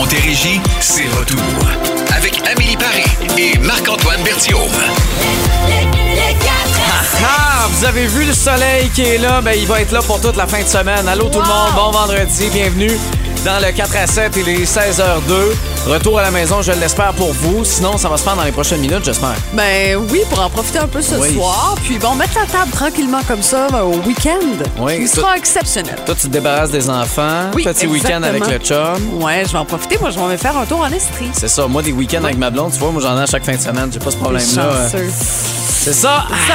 Montérégie, 0.00 0.62
c'est 0.80 1.06
retour. 1.08 1.38
Avec 2.16 2.40
Amélie 2.50 2.74
Paris 2.74 3.04
et 3.36 3.58
Marc-Antoine 3.58 4.22
Berthiaume. 4.22 4.58
Ah, 7.22 7.68
vous 7.68 7.84
avez 7.84 8.06
vu 8.06 8.24
le 8.24 8.32
soleil 8.32 8.88
qui 8.94 9.02
est 9.02 9.18
là? 9.18 9.42
Ben, 9.42 9.52
il 9.54 9.66
va 9.66 9.82
être 9.82 9.92
là 9.92 10.00
pour 10.00 10.18
toute 10.18 10.38
la 10.38 10.46
fin 10.46 10.62
de 10.62 10.68
semaine. 10.68 11.06
Allô 11.06 11.28
tout 11.28 11.40
le 11.40 11.46
monde, 11.46 11.74
bon 11.76 11.90
vendredi, 11.90 12.48
bienvenue 12.50 12.98
dans 13.44 13.58
le 13.58 13.72
4 13.72 13.96
à 13.96 14.06
7, 14.06 14.32
il 14.36 14.48
est 14.48 14.64
16h02. 14.64 15.54
Retour 15.86 16.18
à 16.18 16.22
la 16.22 16.30
maison, 16.30 16.60
je 16.60 16.72
l'espère 16.72 17.14
pour 17.14 17.32
vous. 17.32 17.64
Sinon, 17.64 17.96
ça 17.96 18.08
va 18.10 18.18
se 18.18 18.22
faire 18.22 18.36
dans 18.36 18.44
les 18.44 18.52
prochaines 18.52 18.80
minutes, 18.80 19.02
j'espère. 19.02 19.34
Ben 19.54 19.96
oui, 20.10 20.20
pour 20.28 20.38
en 20.40 20.50
profiter 20.50 20.78
un 20.78 20.86
peu 20.86 21.00
ce 21.00 21.14
Oui. 21.14 21.34
soir. 21.34 21.74
Puis 21.82 21.98
bon, 21.98 22.14
mettre 22.14 22.34
la 22.38 22.44
table 22.46 22.70
tranquillement 22.70 23.22
comme 23.26 23.42
ça 23.42 23.66
ben, 23.72 23.80
au 23.82 23.94
week-end. 24.06 24.38
Oui, 24.78 25.08
tout- 25.08 25.20
sera 25.20 25.36
exceptionnel. 25.38 25.96
Toi, 26.04 26.14
tu 26.14 26.26
te 26.28 26.32
débarrasses 26.32 26.70
des 26.70 26.88
enfants. 26.90 27.50
Oui, 27.54 27.64
Petit 27.64 27.86
week-end 27.86 28.22
avec 28.22 28.46
le 28.46 28.58
chum. 28.58 29.22
Ouais, 29.22 29.42
je 29.46 29.52
vais 29.52 29.58
en 29.58 29.64
profiter. 29.64 29.96
Moi, 29.98 30.10
je 30.10 30.18
vais 30.18 30.26
me 30.26 30.36
faire 30.36 30.56
un 30.56 30.66
tour 30.66 30.80
en 30.80 30.92
Estrie. 30.92 31.30
C'est 31.32 31.48
ça, 31.48 31.66
moi, 31.66 31.80
des 31.82 31.92
week-ends 31.92 32.24
avec 32.24 32.36
ma 32.36 32.50
blonde, 32.50 32.72
tu 32.72 32.78
vois, 32.78 32.90
moi, 32.90 33.00
j'en 33.02 33.18
ai 33.18 33.22
à 33.22 33.26
chaque 33.26 33.44
fin 33.44 33.54
de 33.56 33.60
semaine. 33.60 33.88
J'ai 33.90 34.00
pas 34.00 34.10
ce 34.10 34.16
problème-là. 34.16 34.62
Euh, 34.62 34.84
Chanceux. 34.90 35.10
C'est 35.82 35.94
ça. 35.94 36.24
Ça, 36.46 36.54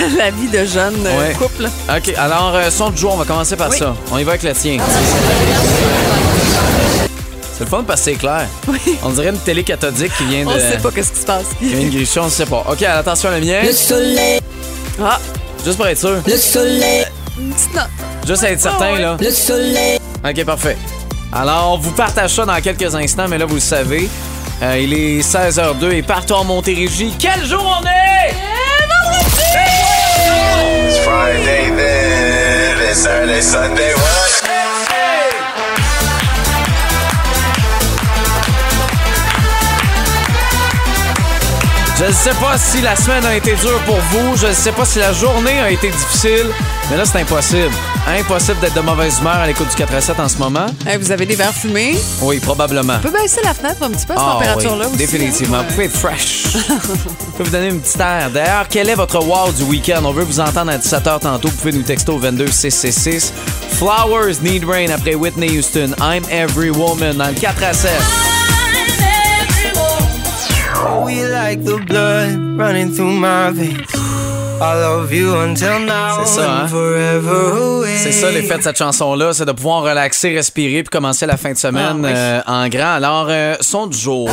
la, 0.00 0.08
la 0.24 0.30
vie 0.32 0.48
de 0.48 0.64
jeune 0.64 1.06
euh, 1.06 1.18
Ouais. 1.20 1.34
couple. 1.34 1.66
OK, 1.88 2.12
alors, 2.18 2.50
euh, 2.56 2.68
son 2.70 2.90
du 2.90 2.96
jour, 3.00 3.12
on 3.14 3.16
va 3.16 3.24
commencer 3.24 3.54
par 3.54 3.70
Oui. 3.70 3.78
ça. 3.78 3.94
On 4.10 4.18
y 4.18 4.24
va 4.24 4.32
avec 4.32 4.42
le 4.42 4.52
tien. 4.54 4.78
C'est 7.56 7.64
le 7.64 7.70
fun 7.70 7.84
parce 7.86 8.00
que 8.00 8.04
c'est 8.12 8.16
clair. 8.16 8.46
On 9.02 9.10
dirait 9.10 9.30
une 9.30 9.38
télé 9.38 9.62
cathodique 9.64 10.12
qui 10.18 10.24
vient 10.26 10.44
de. 10.44 10.48
On 10.50 10.58
sait 10.58 10.78
pas 10.82 10.90
qu'est-ce 10.90 11.12
qui 11.12 11.20
se 11.20 11.26
passe. 11.26 11.46
qui 11.58 11.64
vient 11.72 11.86
de 11.88 11.90
gricher, 11.94 12.20
on 12.20 12.28
sait 12.28 12.44
pas. 12.46 12.64
OK, 12.70 12.82
attention, 12.82 13.30
le 13.30 13.40
mien. 13.40 13.62
Le 13.64 13.72
soleil, 13.72 14.40
Ah, 15.02 15.18
Juste 15.64 15.76
pour 15.78 15.86
être 15.86 15.98
sûr. 15.98 16.20
le 16.26 16.36
soleil, 16.36 17.06
une 17.38 17.52
petite 17.52 17.74
note. 17.74 17.88
Juste 18.26 18.42
être 18.44 18.60
certain, 18.60 18.86
Ah 18.90 18.92
ouais. 18.92 19.00
là. 19.00 19.16
le 19.18 19.30
soleil. 19.30 19.98
OK, 20.24 20.44
parfait. 20.44 20.76
Alors, 21.32 21.72
on 21.74 21.78
vous 21.78 21.92
partage 21.92 22.30
ça 22.30 22.44
dans 22.44 22.60
quelques 22.60 22.94
instants, 22.94 23.26
mais 23.28 23.38
là, 23.38 23.46
vous 23.46 23.54
le 23.56 23.60
savez. 23.60 24.08
euh, 24.62 24.78
il 24.78 24.92
est 24.92 25.20
16h02 25.22 25.92
et 25.92 26.02
partout 26.02 26.34
en 26.34 26.44
Montérégie. 26.44 27.12
Quel 27.18 27.44
jour 27.46 27.64
on 27.80 27.84
est? 27.86 28.34
It's 30.88 30.98
Friday 30.98 31.70
then, 31.76 32.90
it's 32.90 33.00
Saturday, 33.00 33.40
Sunday, 33.42 33.92
what? 33.94 34.45
Je 41.98 42.04
ne 42.04 42.12
sais 42.12 42.34
pas 42.40 42.58
si 42.58 42.82
la 42.82 42.94
semaine 42.94 43.24
a 43.24 43.34
été 43.34 43.54
dure 43.56 43.80
pour 43.86 43.96
vous. 43.96 44.36
Je 44.36 44.48
ne 44.48 44.52
sais 44.52 44.72
pas 44.72 44.84
si 44.84 44.98
la 44.98 45.14
journée 45.14 45.58
a 45.60 45.70
été 45.70 45.88
difficile. 45.90 46.44
Mais 46.90 46.96
là, 46.98 47.04
c'est 47.06 47.20
impossible. 47.20 47.72
Impossible 48.06 48.60
d'être 48.60 48.74
de 48.74 48.80
mauvaise 48.80 49.18
humeur 49.20 49.36
à 49.36 49.46
l'écoute 49.46 49.68
du 49.70 49.74
4 49.76 49.94
à 49.94 50.00
7 50.02 50.20
en 50.20 50.28
ce 50.28 50.36
moment. 50.36 50.66
Hey, 50.86 50.98
vous 50.98 51.10
avez 51.10 51.24
des 51.24 51.34
verres 51.36 51.54
fumés? 51.54 51.96
Oui, 52.20 52.38
probablement. 52.38 52.96
On 52.98 53.08
peut 53.08 53.10
baisser 53.18 53.40
la 53.42 53.54
fenêtre 53.54 53.82
un 53.82 53.90
petit 53.90 54.04
peu 54.04 54.12
à 54.12 54.16
cette 54.16 54.24
Ah, 54.28 54.32
température-là 54.34 54.84
oui, 54.88 54.94
aussi. 54.94 54.96
Définitivement. 54.98 55.56
hein. 55.56 55.64
Vous 55.66 55.72
pouvez 55.74 55.86
être 55.86 55.96
fresh. 55.96 56.44
Je 56.52 57.38
peux 57.38 57.44
vous 57.44 57.50
donner 57.50 57.68
une 57.68 57.80
petite 57.80 57.98
air. 58.00 58.30
D'ailleurs, 58.30 58.66
quel 58.68 58.90
est 58.90 58.94
votre 58.94 59.18
wow 59.24 59.50
du 59.52 59.62
week-end? 59.62 60.02
On 60.04 60.12
veut 60.12 60.24
vous 60.24 60.38
entendre 60.38 60.72
à 60.72 60.76
17h 60.76 61.20
tantôt. 61.20 61.48
Vous 61.48 61.56
pouvez 61.56 61.72
nous 61.72 61.82
texter 61.82 62.12
au 62.12 62.18
22666. 62.18 63.32
Flowers 63.78 64.34
Need 64.42 64.64
Rain 64.68 64.90
après 64.94 65.14
Whitney 65.14 65.58
Houston. 65.58 65.94
I'm 66.00 66.24
Every 66.30 66.68
Woman 66.70 67.16
dans 67.16 67.28
le 67.28 67.34
4 67.34 67.62
à 67.64 67.72
7. 67.72 67.90
We 70.76 71.26
like 71.26 71.64
the 71.64 71.78
blood 71.86 72.58
running 72.58 72.90
through 72.90 73.12
my 73.12 73.50
veins. 73.50 74.25
I 74.58 74.74
love 74.80 75.12
you 75.12 75.34
until 75.34 75.84
now 75.84 76.24
C'est 76.24 76.40
ça, 76.40 76.50
hein? 76.50 76.64
and 76.64 76.68
forever 76.68 77.52
away. 77.60 77.96
C'est 77.98 78.12
ça 78.12 78.30
l'effet 78.30 78.56
de 78.56 78.62
cette 78.62 78.78
chanson-là, 78.78 79.32
c'est 79.34 79.44
de 79.44 79.52
pouvoir 79.52 79.82
relaxer, 79.82 80.34
respirer 80.34 80.82
puis 80.82 80.88
commencer 80.90 81.26
la 81.26 81.36
fin 81.36 81.52
de 81.52 81.58
semaine 81.58 82.02
Ah, 82.04 82.08
oui. 82.08 82.12
euh, 82.14 82.40
en 82.46 82.68
grand. 82.68 82.94
Alors, 82.94 83.26
euh, 83.28 83.56
son 83.60 83.86
du 83.86 83.98
jour. 83.98 84.30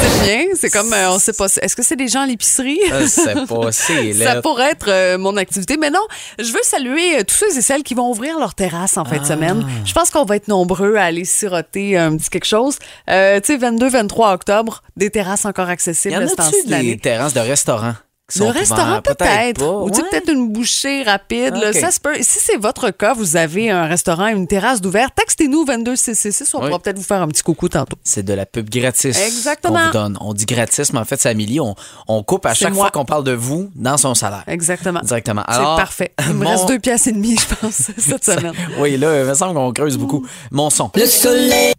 C'est 0.00 0.24
bien. 0.26 0.44
C'est 0.60 0.68
comme, 0.70 0.92
euh, 0.92 1.10
on 1.10 1.18
sait 1.18 1.32
pas. 1.32 1.46
Est-ce 1.46 1.74
que 1.74 1.82
c'est 1.82 1.96
des 1.96 2.08
gens 2.08 2.20
à 2.22 2.26
l'épicerie? 2.26 2.78
Je 3.00 3.06
sais 3.06 3.34
pas, 3.48 3.72
c'est 3.72 4.12
Ça 4.24 4.42
pourrait 4.42 4.72
être 4.72 4.88
euh, 4.88 5.16
mon 5.16 5.36
activité. 5.38 5.76
Mais 5.78 5.88
non, 5.90 6.00
je 6.38 6.52
veux 6.52 6.60
saluer 6.64 7.20
euh, 7.20 7.22
tous 7.24 7.34
ceux 7.34 7.56
et 7.56 7.62
celles 7.62 7.82
qui 7.82 7.94
vont 7.94 8.10
ouvrir 8.10 8.38
leur 8.38 8.54
terrasse 8.54 8.98
en 8.98 9.04
fin 9.06 9.16
de 9.16 9.22
Ah. 9.24 9.28
semaine. 9.28 9.66
Je 9.86 9.92
pense 9.94 10.10
qu'on 10.10 10.24
va 10.24 10.36
être 10.36 10.48
nombreux 10.48 10.96
à 10.96 11.04
aller 11.04 11.24
siroter 11.24 11.96
un 11.96 12.14
petit 12.16 12.28
quelque 12.28 12.44
chose. 12.46 12.78
Euh, 13.08 13.40
tu 13.40 13.58
sais, 13.58 13.58
22-23 13.58 14.34
octobre, 14.34 14.82
des 14.98 15.08
terrasses 15.10 15.46
encore 15.46 15.68
accessibles. 15.70 16.12
Y 16.14 16.18
en 16.18 16.26
a-tu 16.26 16.66
des 16.66 16.98
terrasses 16.98 17.32
de 17.34 17.40
restaurants? 17.40 17.94
Le 18.36 18.44
restaurant 18.50 19.00
peut-être, 19.00 19.58
pas. 19.60 19.64
ou 19.66 19.86
Ouais. 19.86 20.02
peut-être 20.10 20.30
une 20.30 20.52
bouchée 20.52 21.02
rapide, 21.02 21.54
là, 21.54 21.72
ça 21.72 21.90
se 21.90 21.98
peut. 21.98 22.14
Si 22.20 22.38
c'est 22.40 22.58
votre 22.58 22.90
cas, 22.90 23.14
vous 23.14 23.36
avez 23.36 23.70
un 23.70 23.86
restaurant, 23.86 24.26
une 24.26 24.46
terrasse 24.46 24.82
d'ouvert, 24.82 25.10
textez-nous 25.12 25.64
22666, 25.64 26.54
on 26.54 26.58
Oui. 26.60 26.66
pourra 26.66 26.78
peut-être 26.78 26.98
vous 26.98 27.04
faire 27.04 27.22
un 27.22 27.28
petit 27.28 27.42
coucou 27.42 27.70
tantôt. 27.70 27.96
C'est 28.04 28.22
de 28.22 28.34
la 28.34 28.44
pub 28.44 28.68
gratis. 28.68 29.16
Exactement. 29.18 29.78
qu'on 29.78 29.86
vous 29.86 29.92
donne. 29.92 30.18
On 30.20 30.34
dit 30.34 30.44
gratis, 30.44 30.92
mais 30.92 30.98
en 30.98 31.06
fait, 31.06 31.18
c'est 31.18 31.30
Amélie. 31.30 31.58
On, 31.60 31.74
on 32.06 32.22
coupe 32.22 32.44
à 32.44 32.52
chaque 32.52 32.74
moi. 32.74 32.84
fois 32.84 32.90
qu'on 32.90 33.06
parle 33.06 33.24
de 33.24 33.32
vous 33.32 33.70
dans 33.74 33.96
son 33.96 34.14
salaire. 34.14 34.44
Exactement. 34.46 35.00
Directement. 35.02 35.44
C'est 35.48 35.56
parfait. 35.56 36.12
Il 36.26 36.34
me 36.34 36.44
mon- 36.44 36.50
reste 36.50 36.68
deux 36.68 36.78
pièces 36.78 37.06
et 37.06 37.12
demie, 37.12 37.36
je 37.38 37.54
pense, 37.54 37.72
cette 37.96 38.24
semaine. 38.26 38.52
Oui, 38.78 38.98
là, 38.98 39.22
il 39.22 39.26
me 39.26 39.32
semble 39.34 39.54
qu'on 39.54 39.72
creuse 39.72 39.96
beaucoup. 39.96 40.26
Mon 40.50 40.68
son. 40.68 40.90
Le 40.94 41.06
soleil, 41.06 41.72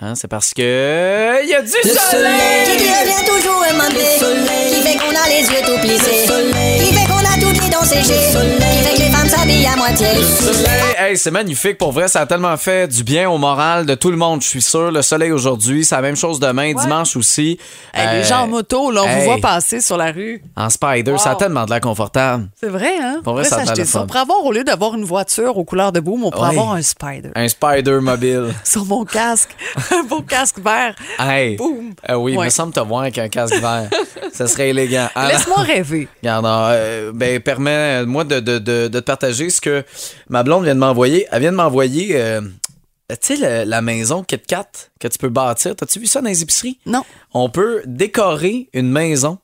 Hein, 0.00 0.14
c'est 0.14 0.28
parce 0.28 0.54
que. 0.54 1.42
Il 1.42 1.48
y 1.50 1.54
a 1.54 1.62
du 1.62 1.66
le 1.66 1.90
soleil! 1.90 2.00
soleil, 2.10 2.76
Qui 2.78 2.88
revient 2.88 3.24
toujours 3.26 3.64
aimanté, 3.64 4.04
qui 4.70 4.80
fait 4.82 4.96
qu'on 4.96 5.10
a 5.10 5.28
les 5.28 5.42
yeux 5.42 5.64
tout 5.66 5.78
plissés, 5.80 6.22
qui 6.78 6.94
fait 6.94 7.06
qu'on 7.06 7.18
a 7.18 7.34
toutes 7.40 7.60
les 7.62 7.68
dents 7.68 7.82
séchées, 7.82 8.14
qui 8.14 8.78
fait 8.84 8.94
que 8.94 9.07
à 9.42 9.76
moitié. 9.76 10.06
Soleil, 10.24 10.94
hey, 10.98 11.16
c'est 11.16 11.30
magnifique. 11.30 11.78
Pour 11.78 11.92
vrai, 11.92 12.08
ça 12.08 12.22
a 12.22 12.26
tellement 12.26 12.56
fait 12.56 12.88
du 12.88 13.04
bien 13.04 13.30
au 13.30 13.38
moral 13.38 13.86
de 13.86 13.94
tout 13.94 14.10
le 14.10 14.16
monde, 14.16 14.42
je 14.42 14.48
suis 14.48 14.62
sûr. 14.62 14.90
Le 14.90 15.00
soleil 15.02 15.30
aujourd'hui, 15.30 15.84
c'est 15.84 15.94
la 15.94 16.02
même 16.02 16.16
chose 16.16 16.40
demain, 16.40 16.72
dimanche 16.74 17.14
aussi. 17.16 17.58
Hey, 17.94 18.16
les 18.18 18.24
Euh, 18.24 18.24
gens 18.24 18.40
en 18.42 18.46
moto, 18.48 18.90
là, 18.90 19.02
on 19.04 19.08
hey. 19.08 19.18
vous 19.20 19.24
voit 19.26 19.38
passer 19.38 19.80
sur 19.80 19.96
la 19.96 20.10
rue. 20.10 20.42
En 20.56 20.68
spider, 20.70 21.16
ça 21.18 21.30
a 21.30 21.34
tellement 21.36 21.64
de 21.66 21.70
l'air 21.70 21.80
confortable. 21.80 22.48
C'est 22.58 22.68
vrai, 22.68 22.92
hein? 23.00 23.20
Pour 23.22 23.34
vrai, 23.34 23.44
ça 23.44 23.58
a 23.58 23.60
le 23.74 23.84
ça. 23.84 23.84
fun. 23.84 24.00
On 24.02 24.06
pourrait 24.08 24.18
avoir, 24.20 24.44
au 24.44 24.50
lieu 24.52 24.64
d'avoir 24.64 24.94
une 24.96 25.04
voiture 25.04 25.56
aux 25.56 25.64
couleurs 25.64 25.92
de 25.92 26.00
boom, 26.00 26.24
on 26.24 26.30
pourrait 26.30 26.48
Ouais. 26.50 26.58
avoir 26.58 26.72
un 26.74 26.82
spider. 26.82 27.30
Un 27.36 27.46
spider 27.48 28.00
mobile. 28.00 28.52
Sur 28.64 28.84
mon 28.86 29.04
casque. 29.04 29.50
un 29.92 30.02
beau 30.02 30.22
casque 30.22 30.58
vert. 30.58 30.94
Hey. 31.20 31.56
Boum. 31.56 31.92
Euh, 32.08 32.14
oui, 32.14 32.32
il 32.32 32.38
Ouais. 32.38 32.46
me 32.46 32.50
semble 32.50 32.72
te 32.72 32.80
voir 32.80 33.02
avec 33.02 33.18
un 33.18 33.28
casque 33.28 33.54
vert. 33.54 33.88
ça 34.32 34.48
serait 34.48 34.70
élégant. 34.70 35.08
Laisse-moi 35.28 35.58
rêver. 35.58 36.08
Regarde, 36.22 36.44
euh, 36.46 37.12
ben, 37.14 37.38
permets-moi 37.40 38.24
de, 38.24 38.40
de, 38.40 38.58
de, 38.58 38.88
de 38.88 39.00
te 39.00 39.04
partager 39.04 39.27
ce 39.32 39.60
que 39.60 39.84
ma 40.28 40.42
blonde 40.42 40.64
vient 40.64 40.74
de 40.74 40.80
m'envoyer. 40.80 41.26
Elle 41.30 41.40
vient 41.42 41.52
de 41.52 41.56
m'envoyer, 41.56 42.20
euh, 42.20 42.40
tu 43.10 43.16
sais, 43.20 43.36
le- 43.64 43.68
la 43.68 43.80
maison 43.82 44.22
Kit 44.22 44.38
Kat 44.38 44.66
que 45.00 45.08
tu 45.08 45.18
peux 45.18 45.28
bâtir. 45.28 45.74
T'as-tu 45.76 45.98
vu 46.00 46.06
ça 46.06 46.20
dans 46.20 46.28
les 46.28 46.42
épiceries? 46.42 46.78
Non. 46.86 47.02
On 47.34 47.48
peut 47.50 47.82
décorer 47.86 48.68
une 48.72 48.90
maison 48.90 49.38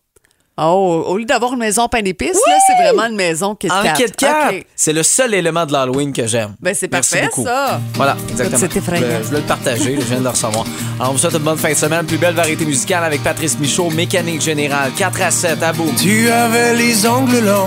Oh, 0.57 1.03
au 1.09 1.17
lieu 1.19 1.25
d'avoir 1.25 1.53
une 1.55 1.59
maison 1.59 1.83
en 1.83 1.89
pain 1.89 2.01
d'épices, 2.01 2.41
là, 2.47 2.55
c'est 2.69 2.81
vraiment 2.85 3.07
une 3.11 3.17
maison 3.17 3.57
Kit 3.57 3.69
en 3.73 3.83
Kat. 3.83 3.93
Kit 3.95 4.13
Kat. 4.17 4.51
OK. 4.53 4.67
C'est 4.77 4.93
le 4.93 5.03
seul 5.03 5.35
élément 5.35 5.67
de 5.67 5.73
l'Halloween 5.73 6.13
que 6.13 6.29
j'aime. 6.29 6.55
Ben, 6.61 6.73
c'est 6.79 6.91
Merci 6.93 7.11
parfait, 7.17 7.27
beaucoup. 7.27 7.45
ça. 7.45 7.81
Voilà, 7.95 8.17
exactement. 8.31 8.59
c'est 8.61 8.77
effrayant. 8.77 9.01
Je 9.03 9.07
voulais- 9.07 9.19
je 9.23 9.27
voulais 9.27 9.41
le 9.41 9.47
partager, 9.47 9.97
je 10.01 10.05
viens 10.07 10.19
de 10.19 10.23
le 10.23 10.29
recevoir. 10.31 10.65
Alors, 11.01 11.11
on 11.11 11.13
vous 11.15 11.19
souhaite 11.19 11.33
une 11.35 11.39
bonne 11.41 11.59
fin 11.59 11.71
de 11.71 11.75
semaine. 11.75 12.07
Plus 12.07 12.19
belle 12.19 12.35
variété 12.37 12.65
musicale 12.65 13.03
avec 13.03 13.25
Patrice 13.25 13.59
Michaud, 13.59 13.91
Mécanique 13.91 14.43
Générale, 14.43 14.93
4 14.97 15.23
à 15.23 15.31
7, 15.33 15.61
à 15.61 15.73
bout. 15.73 15.91
Tu 16.01 16.29
avais 16.31 16.75
les 16.77 17.05
ongles 17.05 17.41
longs, 17.45 17.67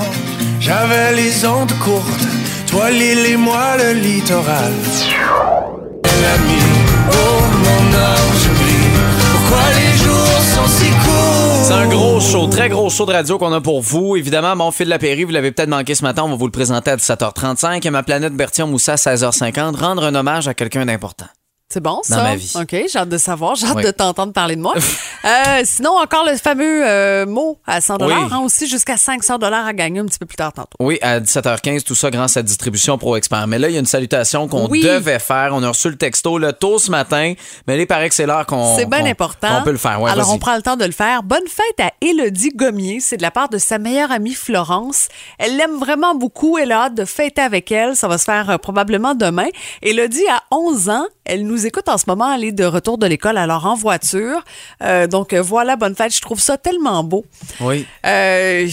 j'avais 0.62 1.12
les 1.14 1.46
ondes 1.46 1.74
courtes. 1.84 2.06
Toi 2.68 2.90
l'île 2.92 3.26
et 3.26 3.36
moi 3.38 3.76
le 3.78 3.94
littoral. 4.00 4.72
L'ami, 6.22 6.62
oh 7.12 7.42
mon 7.64 7.98
ange 7.98 8.48
gris, 8.62 8.90
pourquoi 9.34 9.64
les 9.76 9.98
jours 9.98 10.42
sont 10.56 10.68
si 10.70 10.90
courts? 10.90 11.47
C'est 11.68 11.74
un 11.74 11.90
gros 11.90 12.22
show, 12.22 12.48
très 12.48 12.70
gros 12.70 12.90
show 12.90 13.06
de 13.06 13.12
radio 13.12 13.38
qu'on 13.38 13.52
a 13.52 13.60
pour 13.60 13.82
vous. 13.82 14.16
Évidemment, 14.16 14.56
mon 14.56 14.72
fil 14.72 14.86
de 14.86 14.90
la 14.90 15.00
Péri, 15.00 15.26
vous 15.26 15.32
l'avez 15.32 15.52
peut-être 15.52 15.68
manqué 15.68 15.96
ce 15.96 16.04
matin, 16.04 16.24
on 16.24 16.30
va 16.30 16.36
vous 16.36 16.46
le 16.46 16.52
présenter 16.52 16.92
à 16.92 16.96
17h35. 16.96 17.86
Et 17.86 17.90
ma 17.90 18.04
planète 18.04 18.34
Bertillon 18.34 18.68
Moussa 18.68 18.94
à 18.94 18.96
16h50. 18.96 19.76
Rendre 19.76 20.06
un 20.06 20.16
hommage 20.16 20.48
à 20.48 20.54
quelqu'un 20.54 20.86
d'important. 20.86 21.26
C'est 21.70 21.82
bon, 21.84 22.00
ça? 22.02 22.16
Dans 22.16 22.24
ma 22.24 22.36
vie. 22.38 22.54
OK, 22.56 22.70
j'ai 22.72 22.98
hâte 22.98 23.10
de 23.10 23.18
savoir. 23.18 23.56
J'ai 23.56 23.68
hâte 23.68 23.76
Oui. 23.76 23.84
de 23.84 23.92
t'entendre 23.92 24.32
parler 24.32 24.56
de 24.56 24.62
moi. 24.62 24.74
Euh, 25.26 25.62
sinon, 25.66 25.98
encore 25.98 26.24
le 26.26 26.38
fameux 26.38 26.88
euh, 26.88 27.26
mot 27.26 27.60
à 27.66 27.82
100 27.82 28.02
Oui. 28.02 28.14
hein, 28.14 28.40
aussi 28.46 28.66
jusqu'à 28.68 28.96
500 28.96 29.36
à 29.42 29.74
gagner 29.74 30.00
un 30.00 30.06
petit 30.06 30.20
peu 30.20 30.26
plus 30.28 30.38
tard 30.38 30.54
tantôt. 30.54 30.70
Oui, 30.80 31.00
à 31.02 31.20
17h15, 31.20 31.82
tout 31.84 31.96
ça 31.96 32.12
grâce 32.12 32.38
à 32.38 32.44
Distribution 32.44 32.98
Pro 32.98 33.18
Expert. 33.18 33.46
Mais 33.48 33.60
là, 33.60 33.68
il 33.68 33.74
y 33.74 33.78
a 33.78 33.80
une 33.80 33.86
salutation 33.88 34.48
qu'on 34.48 34.68
Oui. 34.70 34.82
devait 34.84 35.20
faire. 35.20 35.50
On 35.54 35.64
a 35.64 35.68
reçu 35.70 35.90
le 35.90 35.98
texto 35.98 36.38
le 36.38 36.54
tôt 36.54 36.78
ce 36.80 36.92
matin, 36.92 37.34
mais 37.68 37.76
là, 37.76 37.82
il 37.82 37.88
paraît 37.88 38.08
que 38.08 38.16
c'est 38.16 38.28
l'heure 38.28 38.46
qu'on 38.46 38.78
C'est 38.78 38.86
bien 38.86 39.06
important. 39.06 39.58
qu'on 39.58 39.64
peut 39.64 39.72
le 39.72 39.78
faire. 39.78 40.00
Ouais, 40.02 40.12
Alors, 40.12 40.32
on 40.32 40.38
prend 40.38 40.56
le 40.56 40.62
temps 40.62 40.78
de 40.78 40.86
le 40.86 40.92
faire. 40.94 41.24
Bonne 41.24 41.48
fête 41.48 41.86
à 41.86 41.92
Élodie 42.00 42.52
Gommier. 42.56 43.00
C'est 43.02 43.18
de 43.18 43.24
la 43.24 43.32
part 43.32 43.50
de 43.50 43.58
sa 43.58 43.80
meilleure 43.80 44.12
amie 44.12 44.36
Florence. 44.36 45.10
Elle 45.40 45.58
l'aime 45.58 45.78
vraiment 45.78 46.16
beaucoup. 46.16 46.58
Elle 46.58 46.72
a 46.72 46.84
hâte 46.84 46.96
de 46.96 47.06
fêter 47.06 47.42
avec 47.42 47.70
elle. 47.72 47.96
Ça 47.98 48.08
va 48.08 48.18
se 48.18 48.24
faire 48.26 48.52
euh, 48.52 48.58
probablement 48.58 49.16
demain. 49.16 49.48
Élodie 49.82 50.28
a 50.30 50.42
11 50.56 50.90
ans. 50.90 51.06
Elle 51.28 51.46
nous 51.46 51.66
écoutent 51.66 51.90
en 51.90 51.98
ce 51.98 52.06
moment 52.08 52.26
aller 52.26 52.52
de 52.52 52.64
retour 52.64 52.98
de 52.98 53.06
l'école, 53.06 53.38
alors 53.38 53.66
en 53.66 53.76
voiture. 53.76 54.44
Euh, 54.82 55.08
donc 55.08 55.34
euh, 55.34 55.42
voilà, 55.42 55.76
bonne 55.76 55.96
fête. 55.96 56.16
Je 56.16 56.22
trouve 56.22 56.40
ça 56.40 56.58
tellement 56.58 57.04
beau. 57.04 57.26
Oui. 57.60 57.86
Euh, 58.06 58.68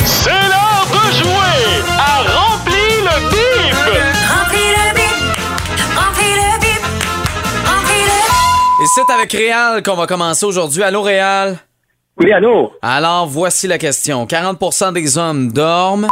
C'est 0.04 0.30
l'heure 0.30 0.86
de 0.90 1.12
jouer 1.12 1.82
à 1.98 2.22
Remplis 2.22 2.98
le 3.00 3.16
bip! 3.30 3.74
Remplis 4.28 4.70
le 4.76 4.94
bip, 4.94 5.16
remplis 5.96 6.34
le 6.36 6.60
bip, 6.60 6.82
remplis 7.66 8.04
le 8.06 8.84
Et 8.84 8.86
c'est 8.94 9.10
avec 9.12 9.32
Réal 9.32 9.82
qu'on 9.82 9.94
va 9.94 10.06
commencer 10.06 10.44
aujourd'hui. 10.46 10.82
Allô, 10.82 11.02
Réal? 11.02 11.58
Oui, 12.18 12.32
allô? 12.32 12.72
Alors, 12.82 13.26
voici 13.26 13.66
la 13.66 13.78
question. 13.78 14.26
40% 14.26 14.92
des 14.92 15.16
hommes 15.18 15.50
dorment 15.52 16.08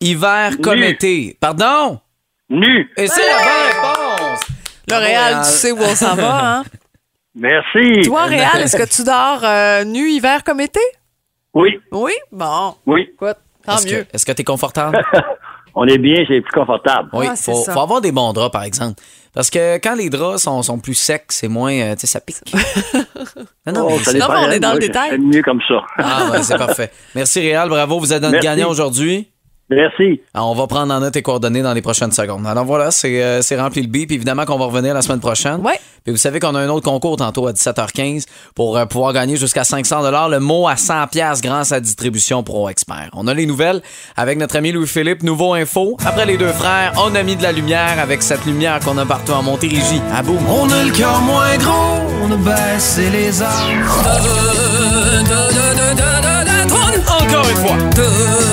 hiver 0.00 0.52
comme 0.62 0.80
Nu. 0.80 0.88
été. 0.88 1.36
Pardon? 1.40 2.00
Nu. 2.48 2.90
Et 2.96 3.06
c'est 3.06 3.22
la 3.26 3.38
bonne 3.38 4.16
réponse! 4.18 4.40
L'Oréal, 4.90 5.32
Bravo, 5.34 5.48
tu 5.48 5.56
sais 5.56 5.72
où 5.72 5.78
on 5.80 5.94
s'en 5.94 6.14
va, 6.16 6.56
hein? 6.56 6.64
Merci. 7.34 8.02
Toi, 8.04 8.24
Réal, 8.24 8.56
est-ce 8.62 8.76
que 8.76 8.88
tu 8.88 9.04
dors 9.04 9.40
euh, 9.44 9.84
nu 9.84 10.10
hiver 10.10 10.42
comme 10.44 10.60
été? 10.60 10.80
Oui, 11.54 11.78
Oui? 11.90 12.12
Bon, 12.30 12.74
oui. 12.86 13.10
écoute, 13.12 13.36
tant 13.66 13.74
Est-ce 13.76 13.86
mieux. 13.86 14.02
que, 14.04 14.08
est-ce 14.16 14.24
que 14.26 14.32
t'es 14.32 14.44
confortable? 14.44 15.02
On 15.74 15.86
est 15.86 15.96
bien, 15.98 16.22
c'est 16.28 16.40
plus 16.42 16.52
confortable. 16.52 17.08
Oui, 17.14 17.26
Ah, 17.30 17.34
c'est 17.36 17.50
faut, 17.52 17.64
faut 17.64 17.80
avoir 17.80 18.02
des 18.02 18.12
bons 18.12 18.32
draps, 18.34 18.52
par 18.52 18.62
exemple. 18.64 19.00
Parce 19.32 19.48
que 19.48 19.76
quand 19.78 19.94
les 19.94 20.10
draps 20.10 20.42
sont, 20.42 20.62
sont 20.62 20.78
plus 20.78 20.92
secs, 20.94 21.24
c'est 21.30 21.48
moins, 21.48 21.72
euh, 21.72 21.94
tu 21.94 22.00
sais, 22.00 22.06
ça 22.08 22.20
pique. 22.20 22.36
non, 23.66 23.72
non, 23.72 23.86
Oh, 23.86 23.88
mais 23.92 23.98
ça 23.98 24.04
c'est- 24.10 24.12
dépend, 24.18 24.28
Non, 24.34 24.40
mais 24.42 24.46
on 24.48 24.50
est 24.50 24.60
dans 24.60 24.74
le 24.74 24.78
détail. 24.78 25.10
J'aime 25.12 25.28
mieux 25.28 25.42
comme 25.42 25.60
ça. 25.66 25.82
Ah, 25.96 26.28
ouais, 26.30 26.42
c'est 26.42 26.58
parfait. 26.58 26.90
Merci, 27.14 27.40
Réal. 27.40 27.70
Bravo. 27.70 27.98
Vous 27.98 28.12
êtes 28.12 28.20
notre 28.20 28.32
Merci. 28.32 28.46
gagnant 28.46 28.68
aujourd'hui. 28.68 29.31
Merci. 29.74 30.20
Alors, 30.34 30.50
on 30.50 30.54
va 30.54 30.66
prendre 30.66 30.92
en 30.92 31.00
note 31.00 31.14
tes 31.14 31.22
coordonnées 31.22 31.62
dans 31.62 31.74
les 31.74 31.82
prochaines 31.82 32.12
secondes. 32.12 32.46
Alors 32.46 32.64
voilà, 32.64 32.90
c'est 32.90 33.22
euh, 33.22 33.42
c'est 33.42 33.60
rempli 33.60 33.82
le 33.82 33.88
bip. 33.88 34.10
Évidemment 34.12 34.44
qu'on 34.44 34.58
va 34.58 34.66
revenir 34.66 34.94
la 34.94 35.02
semaine 35.02 35.20
prochaine. 35.20 35.60
Ouais. 35.60 35.78
Puis 36.04 36.12
vous 36.12 36.18
savez 36.18 36.40
qu'on 36.40 36.54
a 36.56 36.60
un 36.60 36.68
autre 36.68 36.84
concours 36.84 37.16
tantôt 37.16 37.46
à 37.46 37.52
17h15 37.52 38.26
pour 38.54 38.76
euh, 38.76 38.86
pouvoir 38.86 39.12
gagner 39.12 39.36
jusqu'à 39.36 39.62
500 39.62 40.28
Le 40.30 40.40
mot 40.40 40.66
à 40.66 40.76
100 40.76 41.04
grâce 41.42 41.72
à 41.72 41.80
Distribution 41.80 42.42
Pro 42.42 42.68
Expert. 42.68 43.10
On 43.12 43.28
a 43.28 43.34
les 43.34 43.46
nouvelles 43.46 43.82
avec 44.16 44.38
notre 44.38 44.56
ami 44.56 44.72
Louis-Philippe. 44.72 45.22
Nouveau 45.22 45.54
info. 45.54 45.96
Après 46.04 46.26
les 46.26 46.36
deux 46.36 46.48
frères, 46.48 46.92
on 46.98 47.14
a 47.14 47.22
mis 47.22 47.36
de 47.36 47.42
la 47.42 47.52
lumière 47.52 47.98
avec 48.00 48.22
cette 48.22 48.44
lumière 48.46 48.80
qu'on 48.80 48.98
a 48.98 49.06
partout 49.06 49.32
en 49.32 49.42
Montérégie. 49.42 50.02
À 50.12 50.22
boum. 50.22 50.38
On 50.48 50.68
a 50.70 50.84
le 50.84 50.90
cœur 50.90 51.20
moins 51.20 51.56
gros, 51.58 52.00
on 52.24 52.32
a 52.32 52.36
baissé 52.36 53.08
les 53.10 53.40
armes. 53.40 53.82
Encore 57.20 57.48
une 57.48 57.56
fois. 57.56 58.51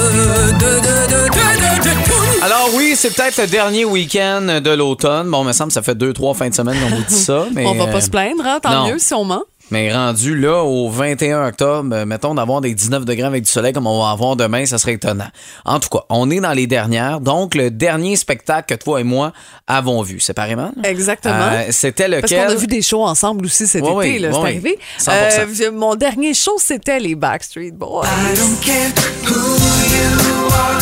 C'est 3.00 3.16
peut-être 3.16 3.38
le 3.38 3.48
dernier 3.48 3.86
week-end 3.86 4.60
de 4.62 4.70
l'automne. 4.72 5.30
Bon, 5.30 5.44
il 5.44 5.48
me 5.48 5.54
semble 5.54 5.70
que 5.70 5.74
ça 5.74 5.82
fait 5.82 5.96
deux, 5.96 6.12
trois 6.12 6.34
fins 6.34 6.50
de 6.50 6.54
semaine 6.54 6.76
qu'on 6.82 6.96
vous 6.98 7.04
dit 7.04 7.16
ça. 7.16 7.46
Mais, 7.54 7.66
on 7.66 7.74
va 7.74 7.86
euh, 7.86 7.92
pas 7.92 8.02
se 8.02 8.10
plaindre, 8.10 8.46
hein? 8.46 8.60
Tant 8.62 8.72
non. 8.84 8.88
mieux 8.92 9.00
si 9.00 9.14
on 9.14 9.24
ment. 9.24 9.44
Mais 9.72 9.94
rendu 9.94 10.36
là 10.36 10.64
au 10.64 10.90
21 10.90 11.48
octobre, 11.48 11.96
euh, 11.96 12.06
mettons 12.06 12.34
d'avoir 12.34 12.60
des 12.60 12.74
19 12.74 13.06
degrés 13.06 13.28
avec 13.28 13.44
du 13.44 13.50
soleil 13.50 13.72
comme 13.72 13.86
on 13.88 14.02
va 14.04 14.10
avoir 14.10 14.36
demain, 14.36 14.66
ça 14.66 14.80
serait 14.80 14.94
étonnant. 14.94 15.28
En 15.64 15.80
tout 15.80 15.90
cas, 15.90 16.00
on 16.10 16.30
est 16.32 16.40
dans 16.42 16.54
les 16.54 16.66
dernières. 16.68 17.22
Donc, 17.22 17.54
le 17.56 17.70
dernier 17.72 18.16
spectacle 18.16 18.76
que 18.76 18.84
toi 18.84 19.00
et 19.00 19.04
moi 19.04 19.32
avons 19.68 20.02
vu, 20.02 20.20
séparément. 20.20 20.72
là. 20.76 20.90
Exactement. 20.90 21.36
Euh, 21.54 21.68
C'était 21.70 22.10
Parce 22.10 22.24
lequel? 22.24 22.48
qu'on 22.48 22.52
a 22.52 22.56
vu 22.56 22.68
des 22.68 22.82
shows 22.82 23.04
ensemble 23.06 23.46
aussi 23.46 23.66
cet 23.68 23.84
Oui, 23.84 23.90
été, 24.08 24.14
oui, 24.16 24.20
là, 24.20 24.30
oui, 24.30 24.34
c'est 24.34 24.42
oui. 24.42 24.48
arrivé. 24.50 24.80
100%. 25.00 25.68
Euh, 25.68 25.72
mon 25.72 25.96
dernier 25.96 26.34
show, 26.34 26.58
c'était 26.58 27.00
les 27.00 27.16
Backstreet 27.16 27.72
Boys. 27.72 28.06
I 28.06 28.36
don't 28.36 28.60
care 28.60 28.92
who 29.24 29.56
you 29.86 30.48
are, 30.52 30.80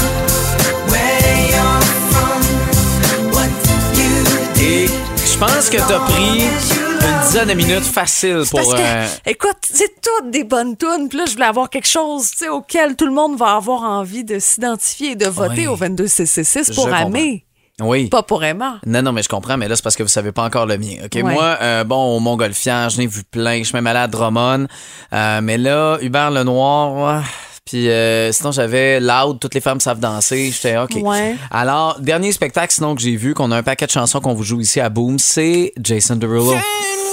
je 5.38 5.46
pense 5.46 5.70
que 5.70 5.78
t'as 5.78 6.00
pris 6.00 6.40
une 6.42 7.22
dizaine 7.22 7.48
de 7.50 7.54
minutes 7.54 7.84
facile 7.84 8.42
pour... 8.50 8.60
Parce 8.60 8.74
que, 8.74 8.80
euh, 8.82 9.06
écoute, 9.28 9.58
c'est 9.72 10.02
toutes 10.02 10.32
des 10.32 10.44
bonnes 10.44 10.76
tunes. 10.76 11.10
Puis 11.10 11.20
là, 11.20 11.26
je 11.28 11.34
voulais 11.34 11.46
avoir 11.46 11.70
quelque 11.70 11.88
chose 11.88 12.32
auquel 12.52 12.96
tout 12.96 13.06
le 13.06 13.12
monde 13.12 13.38
va 13.38 13.56
avoir 13.56 13.84
envie 13.84 14.24
de 14.24 14.40
s'identifier 14.40 15.12
et 15.12 15.16
de 15.16 15.28
voter 15.28 15.68
Oui. 15.68 15.68
au 15.68 15.76
22666 15.76 16.74
pour. 16.74 16.92
Amé, 16.92 17.46
oui. 17.80 18.08
pas 18.08 18.24
pour 18.24 18.44
Emma. 18.44 18.80
Non, 18.88 19.04
non, 19.04 19.12
mais 19.12 19.22
je 19.22 19.30
comprends, 19.30 19.58
mais 19.58 19.68
là, 19.68 19.76
c'est 19.76 19.84
parce 19.84 19.96
que 19.96 20.02
vous 20.02 20.10
savez 20.10 20.32
pas 20.32 20.44
encore 20.44 20.66
le 20.66 20.80
mien. 20.80 20.96
OK? 21.06 21.12
Ouais. 21.14 21.22
Moi, 21.22 21.58
euh, 21.62 21.84
bon, 21.84 22.18
au 22.18 22.20
Montgolfière, 22.20 22.90
je 22.90 22.98
n'ai 22.98 23.06
vu 23.06 23.24
plein. 23.24 23.60
Je 23.60 23.66
suis 23.66 23.76
même 23.76 23.86
allé 23.86 24.00
à 24.00 24.08
Drummond. 24.08 24.66
Euh, 25.14 25.42
mais 25.44 25.60
là, 25.60 26.00
Hubert 26.02 26.32
Lenoir. 26.32 27.24
Puis 27.68 27.90
euh, 27.90 28.32
sinon, 28.32 28.52
j'avais 28.54 29.00
Loud, 29.02 29.40
Toutes 29.42 29.54
les 29.54 29.60
femmes 29.62 29.82
savent 29.82 30.00
danser. 30.00 30.52
J'étais 30.54 30.78
OK. 30.78 30.96
Ouais. 31.02 31.36
Alors, 31.52 32.00
dernier 32.00 32.32
spectacle, 32.32 32.74
sinon, 32.74 32.96
que 32.96 33.02
j'ai 33.02 33.18
vu, 33.18 33.34
qu'on 33.34 33.52
a 33.52 33.58
un 33.58 33.64
paquet 33.64 33.86
de 33.86 33.92
chansons 33.92 34.22
qu'on 34.22 34.34
vous 34.34 34.44
joue 34.44 34.62
ici 34.62 34.80
à 34.80 34.88
Boom, 34.90 35.20
c'est 35.20 35.74
Jason 35.82 36.16
Derulo. 36.16 36.52
Can 36.54 36.62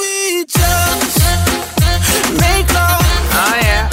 we 0.01 0.45
just 0.47 1.21
make 2.41 2.73
love? 2.73 3.03
Ah, 3.33 3.57
yeah. 3.61 3.89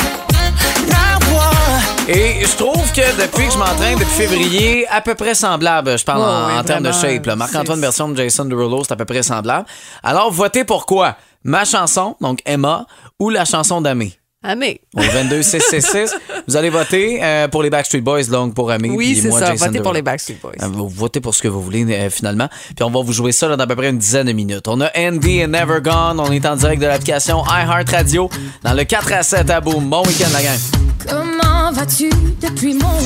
now 0.88 1.36
what? 1.36 2.08
Et 2.14 2.46
je 2.46 2.56
trouve 2.56 2.92
que 2.94 3.22
depuis 3.22 3.48
que 3.48 3.54
je 3.54 3.58
m'entraîne 3.58 3.98
depuis 3.98 4.12
février, 4.14 4.88
à 4.90 5.02
peu 5.02 5.16
près 5.16 5.34
semblable. 5.34 5.98
Je 5.98 6.06
parle 6.06 6.22
Ouais, 6.22 6.60
en, 6.60 6.64
termes 6.64 6.84
de 6.84 6.92
shape. 6.92 7.26
là. 7.26 7.36
Marc-Antoine 7.36 7.82
version 7.82 8.08
de 8.10 8.16
Jason 8.16 8.46
Derulo, 8.46 8.84
c'est 8.84 8.94
à 8.94 8.96
peu 8.96 9.06
près 9.06 9.24
semblable. 9.24 9.66
Alors, 10.04 10.32
votez 10.32 10.64
pour 10.64 10.86
quoi? 10.86 11.16
Ma 11.44 11.66
chanson, 11.66 12.16
donc 12.22 12.40
Emma, 12.46 12.86
ou 13.20 13.32
la 13.32 13.46
chanson 13.46 13.82
d'Amé? 13.82 14.14
Amé. 14.44 14.82
Au 14.96 15.02
22666, 15.02 16.16
vous 16.48 16.58
allez 16.58 16.72
voter 16.72 17.20
euh, 17.24 17.48
pour 17.48 17.62
les 17.62 17.70
Backstreet 17.70 18.02
Boys, 18.02 18.24
donc 18.24 18.56
pour 18.56 18.72
Amé. 18.72 18.90
Oui, 18.90 19.20
c'est 19.22 19.28
moi, 19.30 19.40
ça. 19.40 19.52
Jason 19.52 19.68
Votez 19.68 19.80
pour 19.82 19.94
les 19.94 20.02
Backstreet 20.02 20.38
Boys. 20.42 20.54
Euh, 20.64 20.68
Vous 20.68 20.90
votez 20.90 21.20
pour 21.22 21.36
ce 21.36 21.44
que 21.44 21.48
vous 21.48 21.62
voulez 21.62 21.86
euh, 21.86 22.10
finalement. 22.10 22.50
Puis 22.76 22.84
on 22.84 22.90
va 22.90 23.02
vous 23.02 23.14
jouer 23.14 23.32
ça 23.34 23.48
là, 23.48 23.56
dans 23.56 23.64
à 23.64 23.68
peu 23.68 23.76
près 23.76 23.90
une 23.90 24.00
dizaine 24.00 24.26
de 24.28 24.32
minutes. 24.32 24.68
On 24.68 24.82
a 24.82 24.90
Andy 24.98 25.44
and 25.44 25.50
Never 25.50 25.80
Gone. 25.82 26.20
On 26.20 26.32
est 26.32 26.46
en 26.48 26.56
direct 26.56 26.82
de 26.82 26.88
l'application 26.88 27.44
iHeartRadio 27.46 28.30
dans 28.64 28.74
le 28.74 28.84
4 28.84 29.14
à 29.14 29.22
7 29.24 29.50
à 29.50 29.62
Boom. 29.62 29.90
Bon 29.90 30.04
week-end 30.08 30.30
la 30.34 30.42
gang. 30.42 30.60
Comment 31.08 31.72
vas-tu 31.72 32.10
depuis 32.42 32.74
mon 32.74 32.98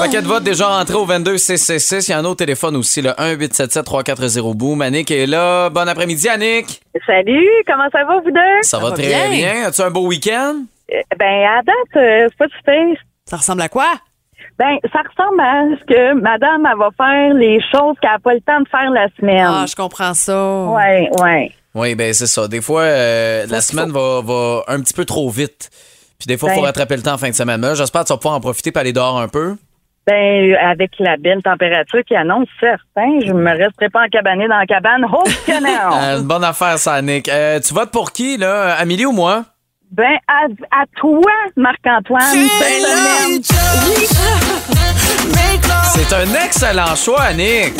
Paquet 0.00 0.22
de 0.22 0.26
votes 0.26 0.44
déjà 0.44 0.66
rentré 0.66 0.94
au 0.94 1.04
22666. 1.04 2.08
Il 2.08 2.12
y 2.12 2.14
en 2.14 2.24
a 2.24 2.28
au 2.28 2.34
téléphone 2.34 2.74
aussi, 2.76 3.02
le 3.02 3.10
1-877-340 3.10 4.54
Boom. 4.54 4.80
Annick 4.80 5.10
est 5.10 5.26
là. 5.26 5.68
Bon 5.68 5.86
après-midi, 5.86 6.26
Annick. 6.26 6.80
Salut, 7.04 7.46
comment 7.66 7.86
ça 7.92 8.04
va 8.04 8.18
vous 8.24 8.30
deux? 8.30 8.62
Ça, 8.62 8.78
va, 8.78 8.88
va 8.88 8.96
très 8.96 9.06
bien. 9.08 9.28
bien. 9.28 9.66
As-tu 9.66 9.82
un 9.82 9.90
beau 9.90 10.06
week-end? 10.06 10.54
Euh, 10.90 10.96
Ben 11.18 11.44
à 11.44 11.62
date, 11.62 11.74
euh, 11.96 12.28
c'est 12.30 12.36
pas 12.38 12.46
super. 12.56 12.86
Ça 13.26 13.36
ressemble 13.36 13.60
à 13.60 13.68
quoi? 13.68 13.88
Ben, 14.58 14.78
ça 14.90 15.00
ressemble 15.00 15.38
à 15.42 15.64
ce 15.78 15.84
que 15.84 16.14
madame, 16.14 16.66
elle 16.70 16.78
va 16.78 16.88
faire 16.96 17.34
les 17.34 17.60
choses 17.70 17.96
qu'elle 18.00 18.10
n'a 18.12 18.18
pas 18.20 18.32
le 18.32 18.40
temps 18.40 18.60
de 18.60 18.68
faire 18.70 18.90
la 18.90 19.06
semaine. 19.18 19.46
Ah, 19.46 19.66
je 19.68 19.76
comprends 19.76 20.14
ça. 20.14 20.64
Ouais, 20.64 21.10
ouais. 21.20 21.52
Oui, 21.74 21.94
ben 21.94 22.14
c'est 22.14 22.26
ça. 22.26 22.48
Des 22.48 22.62
fois, 22.62 22.82
euh, 22.82 23.44
la 23.50 23.60
semaine 23.60 23.90
va, 23.92 24.22
va 24.22 24.64
un 24.66 24.80
petit 24.80 24.94
peu 24.94 25.04
trop 25.04 25.28
vite. 25.28 25.68
Puis 26.18 26.26
des 26.26 26.38
fois, 26.38 26.48
il 26.50 26.54
faut 26.54 26.60
Ben. 26.62 26.66
rattraper 26.68 26.96
le 26.96 27.02
temps 27.02 27.12
en 27.14 27.18
fin 27.18 27.28
de 27.28 27.34
semaine. 27.34 27.62
J'espère 27.74 28.00
que 28.02 28.06
tu 28.06 28.12
vas 28.14 28.16
pouvoir 28.18 28.34
en 28.36 28.40
profiter 28.40 28.72
et 28.74 28.78
aller 28.78 28.92
dehors 28.94 29.18
un 29.20 29.28
peu. 29.28 29.56
Ben, 30.10 30.56
avec 30.56 30.90
la 30.98 31.16
belle 31.16 31.40
température 31.40 32.00
qui 32.04 32.16
annonce, 32.16 32.48
certain, 32.58 33.20
je 33.24 33.32
me 33.32 33.50
resterai 33.50 33.88
pas 33.90 34.06
en 34.06 34.08
cabané 34.08 34.48
dans 34.48 34.58
la 34.58 34.66
cabane. 34.66 35.06
Oh, 35.08 35.22
que 35.46 35.62
non! 35.62 35.96
Euh, 35.96 36.18
une 36.18 36.26
bonne 36.26 36.42
affaire, 36.42 36.78
ça, 36.78 37.00
Nick. 37.00 37.28
Euh, 37.28 37.60
tu 37.60 37.72
votes 37.72 37.92
pour 37.92 38.10
qui, 38.10 38.36
là? 38.36 38.74
Amélie 38.74 39.06
ou 39.06 39.12
moi? 39.12 39.44
Ben, 39.92 40.16
à, 40.26 40.46
à 40.72 40.84
toi, 40.96 41.30
Marc-Antoine. 41.56 42.22
C'est 45.94 46.12
un 46.12 46.44
excellent 46.44 46.96
choix, 46.96 47.32
Nick. 47.32 47.74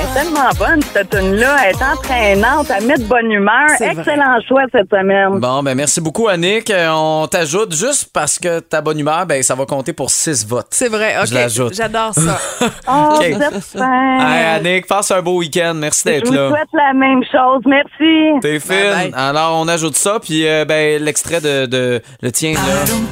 Elle 0.00 0.06
est 0.06 0.22
tellement 0.22 0.48
bonne, 0.58 0.80
cette 0.94 1.10
tune-là. 1.10 1.56
Elle 1.64 1.70
est 1.76 1.82
entraînante, 1.82 2.68
elle 2.74 2.86
met 2.86 2.96
de 2.96 3.04
bonne 3.04 3.30
humeur. 3.30 3.66
Vrai. 3.78 3.90
Excellent 3.98 4.38
choix 4.48 4.62
cette 4.72 4.88
semaine. 4.88 5.38
Bon, 5.38 5.62
ben 5.62 5.74
merci 5.74 6.00
beaucoup, 6.00 6.28
Annick. 6.28 6.70
Euh, 6.70 6.88
on 6.90 7.26
t'ajoute 7.26 7.74
juste 7.74 8.08
parce 8.12 8.38
que 8.38 8.60
ta 8.60 8.80
bonne 8.80 8.98
humeur, 8.98 9.26
ben 9.26 9.42
ça 9.42 9.54
va 9.54 9.66
compter 9.66 9.92
pour 9.92 10.10
six 10.10 10.46
votes. 10.46 10.68
C'est 10.70 10.88
vrai, 10.88 11.14
Je 11.26 11.34
l'ajoute. 11.34 11.68
OK. 11.72 11.74
J'adore 11.74 12.14
ça. 12.14 12.38
Oh, 12.88 13.14
OK. 13.16 13.24
vous 13.32 13.42
êtes 13.42 13.60
fin. 13.76 14.18
Hey, 14.20 14.44
Annick, 14.56 14.86
passe 14.86 15.10
un 15.10 15.20
beau 15.22 15.36
week-end. 15.38 15.74
Merci 15.76 16.02
Je 16.06 16.10
d'être 16.10 16.26
vous 16.28 16.32
là. 16.32 16.48
souhaite 16.48 16.68
la 16.72 16.92
même 16.94 17.22
chose. 17.24 17.62
Merci. 17.66 18.40
T'es 18.40 18.58
fine. 18.58 18.92
Bye 18.94 19.10
bye. 19.10 19.12
Alors, 19.14 19.58
on 19.60 19.68
ajoute 19.68 19.96
ça, 19.96 20.18
puis 20.20 20.46
euh, 20.46 20.64
ben, 20.64 21.02
l'extrait 21.02 21.40
de, 21.40 21.66
de 21.66 22.00
le 22.22 22.32
tien, 22.32 22.52
là, 22.54 22.60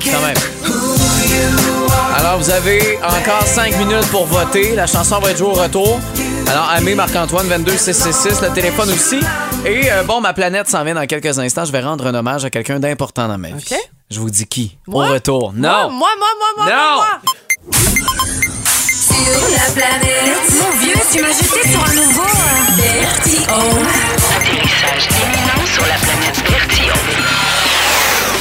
quand 0.02 0.26
même. 0.26 0.36
Alors, 2.18 2.38
vous 2.38 2.50
avez 2.50 2.98
encore 2.98 3.42
5 3.42 3.76
minutes 3.78 4.10
pour 4.10 4.24
voter. 4.26 4.74
La 4.74 4.86
chanson 4.86 5.18
va 5.18 5.30
être 5.30 5.38
jouée 5.38 5.48
au 5.48 5.52
retour. 5.52 6.00
Alors, 6.48 6.68
Amé, 6.70 6.94
Marc-Antoine, 6.94 7.46
22666, 7.48 8.40
le 8.42 8.54
téléphone 8.54 8.88
aussi. 8.90 9.20
Et 9.66 9.90
euh, 9.92 10.02
bon, 10.04 10.20
ma 10.20 10.32
planète 10.32 10.68
s'en 10.68 10.82
vient 10.84 10.94
dans 10.94 11.06
quelques 11.06 11.38
instants. 11.38 11.64
Je 11.64 11.72
vais 11.72 11.80
rendre 11.80 12.06
un 12.06 12.14
hommage 12.14 12.44
à 12.44 12.50
quelqu'un 12.50 12.78
d'important 12.80 13.28
dans 13.28 13.36
ma 13.38 13.48
vie. 13.48 13.54
OK. 13.70 13.78
Je 14.10 14.18
vous 14.20 14.30
dis 14.30 14.46
qui? 14.46 14.78
Moi? 14.86 15.08
Au 15.08 15.12
retour. 15.12 15.52
Moi, 15.52 15.68
Non! 15.68 15.90
moi, 15.90 16.08
moi, 16.18 16.28
moi, 16.38 16.48
moi, 16.56 16.66
Non! 16.66 16.94
moi. 16.96 17.06
Sur 17.70 19.42
la 19.50 19.72
planète. 19.74 20.50
Mon 20.58 20.78
vieux, 20.78 20.94
tu 21.12 21.20
m'as 21.20 21.28
jeté 21.32 21.68
sur 21.68 21.84
un 21.84 21.94
nouveau 21.94 22.22
euh, 22.22 22.82
Vertigo. 22.82 23.54
Atterrissage 24.36 25.08
imminent 25.22 25.66
sur 25.66 25.82
la 25.86 25.96
planète 25.96 26.50
Vertigo. 26.50 26.94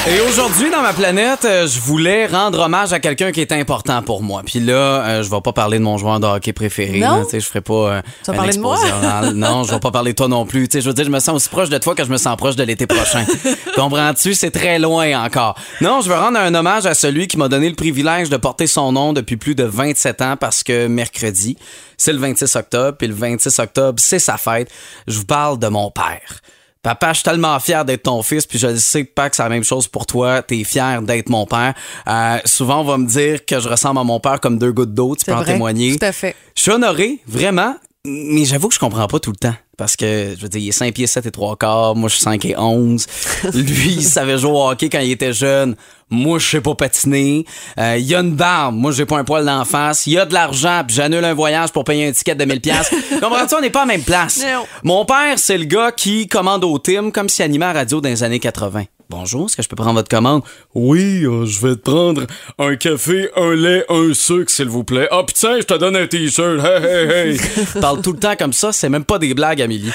Et 0.10 0.22
aujourd'hui, 0.22 0.72
dans 0.72 0.82
ma 0.82 0.94
planète, 0.94 1.44
euh, 1.44 1.68
je 1.68 1.82
voulais 1.82 2.28
rendre 2.28 2.60
hommage 2.62 2.94
à 2.94 3.00
quelqu'un 3.00 3.34
qui 3.34 3.42
est 3.42 3.52
important 3.52 4.02
pour 4.02 4.24
moi. 4.24 4.42
Puis 4.46 4.62
là, 4.62 4.74
euh, 5.04 5.24
je 5.24 5.30
vais 5.30 5.42
pas 5.42 5.52
parler 5.52 5.80
de 5.80 5.84
mon 5.84 5.98
joueur 5.98 6.22
de 6.22 6.26
hockey 6.26 6.54
préféré. 6.54 7.00
Non? 7.00 7.18
là, 7.18 7.24
Tu 7.26 7.32
sais, 7.32 7.40
je 7.42 7.46
ferai 7.46 7.60
pas 7.60 7.74
euh, 7.74 8.02
Tu 8.24 8.32
vas 8.32 8.34
un 8.34 8.36
parler 8.38 8.54
de 8.56 8.62
moi? 8.62 8.76
exposé 8.76 8.94
oral. 8.94 9.34
Non, 9.36 9.64
je 9.64 9.74
vais 9.74 9.82
pas 9.82 9.92
parler 9.92 10.12
de 10.12 10.16
toi 10.16 10.30
non 10.30 10.46
plus. 10.46 10.70
Tu 10.70 10.78
sais, 10.78 10.82
je 10.82 10.88
veux 10.88 10.94
dire, 10.94 11.04
je 11.04 11.10
me 11.10 11.20
sens 11.20 11.36
aussi 11.36 11.50
proche 11.50 11.68
de 11.68 11.78
toi 11.78 11.94
que 11.94 12.06
je 12.06 12.10
me 12.10 12.16
sens 12.16 12.38
proche 12.38 12.56
de 12.56 12.64
l'été 12.64 12.88
prochain. 12.88 13.26
Comprends-tu? 13.76 14.34
C'est 14.34 14.52
très 14.52 14.80
loin 14.80 15.26
encore. 15.26 15.56
Non, 15.82 16.00
je 16.00 16.08
veux 16.08 16.16
rendre 16.16 16.40
un 16.40 16.56
hommage 16.56 16.86
à 16.86 16.94
celui 16.94 17.28
qui 17.28 17.36
m'a 17.38 17.50
donné 17.50 17.68
le 17.68 17.76
privilège 17.76 18.30
de 18.30 18.38
porter 18.38 18.68
son 18.68 18.94
nom 18.94 19.12
depuis 19.12 19.36
plus 19.36 19.56
de 19.56 19.66
27 19.66 20.22
ans 20.22 20.36
parce 20.40 20.64
que 20.64 20.88
mercredi, 20.88 21.58
c'est 21.98 22.14
le 22.14 22.20
26 22.20 22.56
octobre, 22.56 22.98
puis 22.98 23.08
le 23.08 23.14
26 23.14 23.60
octobre, 23.60 24.00
c'est 24.02 24.20
sa 24.20 24.38
fête. 24.38 24.70
Je 25.06 25.18
vous 25.18 25.26
parle 25.26 25.60
de 25.60 25.68
mon 25.68 25.92
père. 25.92 26.40
Papa, 26.88 27.10
je 27.10 27.16
suis 27.16 27.24
tellement 27.24 27.60
fier 27.60 27.84
d'être 27.84 28.04
ton 28.04 28.24
fils, 28.24 28.48
puis 28.48 28.58
je 28.58 28.74
sais 28.78 29.04
pas 29.04 29.30
que 29.30 29.36
c'est 29.36 29.44
la 29.44 29.50
même 29.50 29.66
chose 29.66 29.90
pour 29.90 30.06
toi. 30.06 30.42
T'es 30.42 30.64
fier 30.64 31.02
d'être 31.02 31.28
mon 31.28 31.46
père. 31.46 31.74
Euh, 32.08 32.38
souvent, 32.46 32.80
on 32.80 32.86
va 32.86 32.98
me 32.98 33.06
dire 33.06 33.46
que 33.46 33.60
je 33.60 33.68
ressemble 33.68 34.00
à 34.00 34.06
mon 34.06 34.22
père 34.22 34.40
comme 34.40 34.58
deux 34.58 34.72
gouttes 34.72 34.94
d'eau. 34.94 35.14
Tu 35.18 35.26
peux 35.26 35.34
en 35.34 35.44
témoigner. 35.44 35.98
tout 35.98 36.06
à 36.06 36.14
fait. 36.14 36.34
Je 36.56 36.62
suis 36.62 36.72
honoré, 36.72 37.20
vraiment, 37.28 37.76
mais 38.08 38.46
j'avoue 38.46 38.70
que 38.70 38.74
je 38.74 38.80
comprends 38.80 39.08
pas 39.08 39.20
tout 39.20 39.32
le 39.32 39.38
temps. 39.38 39.54
Parce 39.78 39.96
que, 39.96 40.34
je 40.36 40.42
veux 40.42 40.50
dire, 40.50 40.62
il 40.62 40.70
est 40.70 40.72
5 40.72 40.94
pieds 40.94 41.06
7 41.06 41.26
et 41.28 41.32
3 41.32 41.56
quarts, 41.58 41.96
moi 41.96 42.10
je 42.10 42.16
suis 42.16 42.24
5 42.24 42.44
et 42.46 42.58
11. 42.58 43.06
Lui, 43.54 43.94
il 43.98 44.04
savait 44.04 44.38
jouer 44.38 44.52
au 44.52 44.70
hockey 44.70 44.90
quand 44.90 45.00
il 45.00 45.12
était 45.12 45.34
jeune. 45.34 45.76
Moi, 46.10 46.40
je 46.40 46.48
sais 46.48 46.62
pas 46.62 46.74
patiner. 46.74 47.46
Euh, 47.78 47.98
il 48.00 48.06
y 48.06 48.16
a 48.16 48.22
une 48.22 48.34
barbe, 48.36 48.76
moi 48.76 48.92
j'ai 48.92 49.06
pas 49.06 49.18
un 49.18 49.24
poil 49.24 49.46
d'en 49.46 49.66
face. 49.66 50.08
Il 50.08 50.14
y 50.14 50.18
a 50.18 50.26
de 50.26 50.34
l'argent, 50.34 50.84
puis 50.88 50.96
j'annule 50.96 51.24
un 51.26 51.34
voyage 51.34 51.72
pour 51.72 51.84
payer 51.84 52.08
un 52.08 52.12
ticket 52.12 52.34
de 52.34 52.46
1000 52.46 52.62
pièces. 52.62 52.90
Comprends-tu, 53.22 53.56
on 53.56 53.62
n'est 53.62 53.70
pas 53.70 53.84
à 53.84 53.86
la 53.86 53.94
même 53.94 54.04
place. 54.04 54.40
Non. 54.42 54.66
Mon 54.84 55.06
père, 55.06 55.38
c'est 55.38 55.58
le 55.58 55.66
gars 55.66 55.92
qui 55.92 56.28
commande 56.28 56.64
au 56.64 56.80
team 56.80 57.12
comme 57.12 57.30
s'il 57.30 57.46
animait 57.46 57.66
à 57.66 57.74
la 57.74 57.80
radio 57.82 58.02
dans 58.02 58.10
les 58.10 58.24
années 58.24 58.40
80. 58.40 58.86
Bonjour, 59.10 59.46
est-ce 59.46 59.56
que 59.56 59.64
je 59.64 59.70
peux 59.70 59.78
prendre 59.78 59.94
votre 59.94 60.10
commande? 60.10 60.44
Oui, 60.76 61.24
euh, 61.24 61.46
je 61.46 61.66
vais 61.66 61.76
te 61.76 61.90
prendre 61.90 62.28
un 62.60 62.76
café, 62.76 63.30
un 63.38 63.56
lait, 63.56 63.86
un 63.88 64.14
sucre, 64.14 64.52
s'il 64.52 64.68
vous 64.68 64.84
plaît. 64.84 65.08
Ah, 65.12 65.24
putain, 65.26 65.62
je 65.62 65.64
te 65.64 65.76
donne 65.76 65.96
un 65.96 66.08
t-shirt. 66.08 66.60
Hey, 66.60 66.84
hey, 66.84 67.30
hey. 67.32 67.40
Parle 67.82 68.02
tout 68.02 68.12
le 68.12 68.20
temps 68.20 68.36
comme 68.36 68.52
ça, 68.52 68.74
c'est 68.74 68.90
même 68.90 69.06
pas 69.06 69.18
des 69.18 69.34
blagues, 69.34 69.62
Amélie. 69.62 69.94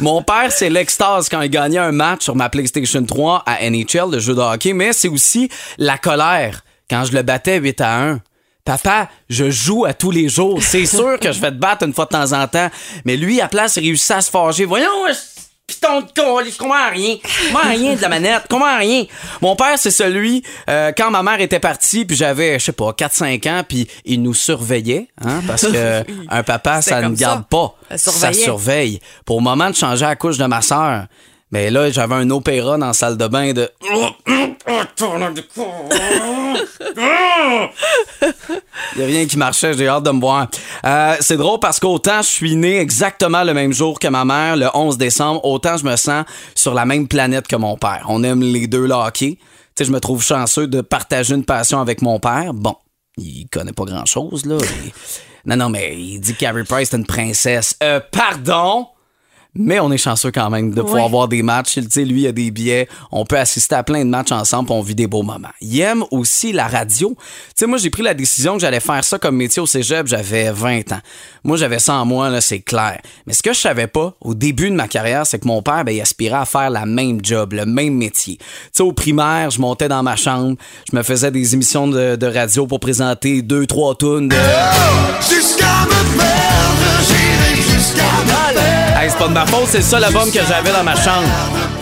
Mon 0.00 0.22
père, 0.22 0.50
c'est 0.50 0.70
l'extase 0.70 1.28
quand 1.28 1.42
il 1.42 1.50
gagnait 1.50 1.76
un 1.76 1.92
match 1.92 2.24
sur 2.24 2.34
ma 2.34 2.48
PlayStation 2.48 3.04
3 3.04 3.42
à 3.44 3.68
NHL, 3.68 4.12
le 4.12 4.20
jeu 4.20 4.34
de 4.34 4.40
hockey, 4.40 4.72
mais 4.72 4.94
c'est 4.94 5.08
aussi 5.08 5.50
la 5.76 5.98
colère 5.98 6.62
quand 6.88 7.04
je 7.04 7.12
le 7.12 7.20
battais 7.20 7.58
8 7.58 7.80
à 7.82 8.02
1. 8.08 8.20
Papa, 8.64 9.10
je 9.28 9.50
joue 9.50 9.84
à 9.84 9.92
tous 9.92 10.10
les 10.10 10.30
jours. 10.30 10.62
C'est 10.62 10.86
sûr 10.86 11.20
que 11.20 11.30
je 11.30 11.40
vais 11.40 11.50
te 11.50 11.56
battre 11.56 11.84
une 11.84 11.92
fois 11.92 12.06
de 12.06 12.10
temps 12.10 12.32
en 12.32 12.48
temps. 12.48 12.68
Mais 13.04 13.16
lui, 13.16 13.40
à 13.40 13.48
place, 13.48 13.76
il 13.76 13.84
réussit 13.84 14.12
à 14.12 14.20
se 14.22 14.30
forger. 14.30 14.64
Voyons, 14.64 14.88
piton 15.66 16.00
de 16.02 16.06
colis, 16.14 16.52
je 16.52 16.58
comprends 16.58 16.90
rien. 16.90 17.16
Je 17.22 17.48
comprends 17.52 17.68
rien 17.70 17.94
de 17.94 18.00
la 18.02 18.08
manette, 18.08 18.42
je 18.44 18.48
comprends 18.54 18.78
rien. 18.78 19.04
Mon 19.42 19.56
père, 19.56 19.78
c'est 19.78 19.90
celui, 19.90 20.42
euh, 20.70 20.92
quand 20.96 21.10
ma 21.10 21.22
mère 21.22 21.40
était 21.40 21.60
partie, 21.60 22.04
puis 22.04 22.16
j'avais, 22.16 22.58
je 22.58 22.64
sais 22.66 22.72
pas, 22.72 22.92
4-5 22.92 23.46
ans, 23.48 23.62
puis 23.68 23.88
il 24.04 24.22
nous 24.22 24.34
surveillait, 24.34 25.08
hein, 25.24 25.40
parce 25.46 25.66
que 25.66 26.04
un 26.30 26.42
papa, 26.42 26.82
ça 26.82 27.00
ne 27.02 27.14
garde 27.14 27.40
ça. 27.40 27.46
pas. 27.48 27.74
Ça 27.96 28.32
surveille. 28.32 29.00
Pour 29.24 29.38
le 29.38 29.44
moment 29.44 29.70
de 29.70 29.74
changer 29.74 30.04
la 30.04 30.16
couche 30.16 30.38
de 30.38 30.46
ma 30.46 30.62
sœur, 30.62 31.06
mais 31.52 31.70
là, 31.70 31.90
j'avais 31.90 32.14
un 32.14 32.30
opéra 32.30 32.76
dans 32.76 32.88
la 32.88 32.92
salle 32.92 33.16
de 33.16 33.26
bain 33.28 33.52
de... 33.52 33.70
Il 38.96 39.00
y 39.00 39.02
a 39.02 39.06
rien 39.06 39.26
qui 39.26 39.36
marchait, 39.36 39.74
j'ai 39.74 39.86
hâte 39.88 40.04
de 40.04 40.10
me 40.10 40.20
voir. 40.20 40.48
Euh, 40.84 41.16
c'est 41.20 41.36
drôle 41.36 41.60
parce 41.60 41.78
qu'autant 41.78 42.22
je 42.22 42.28
suis 42.28 42.56
né 42.56 42.78
exactement 42.78 43.44
le 43.44 43.54
même 43.54 43.72
jour 43.72 43.98
que 43.98 44.08
ma 44.08 44.24
mère, 44.24 44.56
le 44.56 44.68
11 44.74 44.98
décembre, 44.98 45.44
autant 45.44 45.76
je 45.76 45.84
me 45.84 45.96
sens 45.96 46.24
sur 46.54 46.74
la 46.74 46.84
même 46.84 47.06
planète 47.06 47.46
que 47.46 47.56
mon 47.56 47.76
père. 47.76 48.06
On 48.08 48.22
aime 48.24 48.40
les 48.42 48.66
deux 48.66 48.86
le 48.86 48.94
hockey. 48.94 49.38
Tu 49.38 49.44
sais, 49.78 49.84
je 49.84 49.92
me 49.92 50.00
trouve 50.00 50.22
chanceux 50.22 50.66
de 50.66 50.80
partager 50.80 51.34
une 51.34 51.44
passion 51.44 51.80
avec 51.80 52.02
mon 52.02 52.18
père. 52.18 52.54
Bon, 52.54 52.74
il 53.18 53.46
connaît 53.48 53.72
pas 53.72 53.84
grand-chose, 53.84 54.46
là. 54.46 54.56
Non, 55.44 55.56
non, 55.56 55.68
mais 55.68 55.94
il 55.96 56.18
dit 56.20 56.34
que 56.34 56.40
Carrie 56.40 56.64
Price 56.64 56.92
est 56.92 56.96
une 56.96 57.06
princesse. 57.06 57.76
Euh, 57.82 58.00
pardon? 58.10 58.88
Mais 59.58 59.80
on 59.80 59.90
est 59.90 59.98
chanceux 59.98 60.30
quand 60.30 60.50
même 60.50 60.70
de 60.72 60.82
pouvoir 60.82 61.04
Ouais. 61.04 61.10
voir 61.10 61.28
des 61.28 61.42
matchs. 61.42 61.74
Tu 61.74 61.82
sais, 61.90 62.04
lui, 62.04 62.22
il 62.22 62.26
a 62.26 62.32
des 62.32 62.50
billets. 62.50 62.88
On 63.10 63.24
peut 63.24 63.38
assister 63.38 63.74
à 63.74 63.82
plein 63.82 64.04
de 64.04 64.10
matchs 64.10 64.32
ensemble, 64.32 64.70
on 64.72 64.82
vit 64.82 64.94
des 64.94 65.06
beaux 65.06 65.22
moments. 65.22 65.48
Il 65.60 65.80
aime 65.80 66.04
aussi 66.10 66.52
la 66.52 66.66
radio. 66.68 67.16
Tu 67.18 67.24
sais, 67.56 67.66
moi, 67.66 67.78
j'ai 67.78 67.90
pris 67.90 68.02
la 68.02 68.14
décision 68.14 68.54
que 68.54 68.60
j'allais 68.60 68.80
faire 68.80 69.02
ça 69.04 69.18
comme 69.18 69.36
métier 69.36 69.60
au 69.62 69.66
cégep. 69.66 70.06
J'avais 70.06 70.50
20 70.50 70.92
ans. 70.92 71.00
Moi, 71.44 71.56
j'avais 71.56 71.78
ça 71.78 71.94
en 71.94 72.04
moi, 72.04 72.28
là, 72.30 72.40
c'est 72.40 72.60
clair. 72.60 73.00
Mais 73.26 73.32
ce 73.32 73.42
que 73.42 73.52
je 73.52 73.60
savais 73.60 73.86
pas, 73.86 74.14
au 74.20 74.34
début 74.34 74.70
de 74.70 74.74
ma 74.74 74.88
carrière, 74.88 75.26
c'est 75.26 75.38
que 75.38 75.46
mon 75.48 75.62
père, 75.62 75.84
ben, 75.84 75.92
il 75.92 76.00
aspirait 76.00 76.36
à 76.36 76.44
faire 76.44 76.70
la 76.70 76.84
même 76.86 77.20
job, 77.22 77.52
le 77.54 77.64
même 77.66 77.94
métier. 77.94 78.36
Tu 78.38 78.44
sais, 78.72 78.82
au 78.82 78.92
primaire, 78.92 79.50
je 79.50 79.60
montais 79.60 79.88
dans 79.88 80.02
ma 80.02 80.16
chambre, 80.16 80.56
je 80.90 80.96
me 80.96 81.02
faisais 81.02 81.30
des 81.30 81.54
émissions 81.54 81.86
de, 81.88 82.16
de 82.16 82.26
radio 82.26 82.66
pour 82.66 82.80
présenter 82.80 83.42
deux, 83.42 83.66
trois 83.66 83.94
tunes 83.94 84.28
de... 84.28 84.36
Jusqu'à 85.20 85.64
me 85.86 86.18
perdre, 86.18 87.02
j'irai 87.08 87.56
jusqu'à 87.62 88.02
me 88.02 88.26
perdre. 88.26 88.45
Hey, 89.06 89.12
c'est 89.12 89.18
pas 89.18 89.28
de 89.28 89.34
ma 89.34 89.46
faute, 89.46 89.68
c'est 89.68 89.82
ça 89.82 90.00
l'album 90.00 90.28
que 90.32 90.40
j'avais 90.48 90.72
dans 90.72 90.82
ma 90.82 90.96
chambre. 90.96 91.28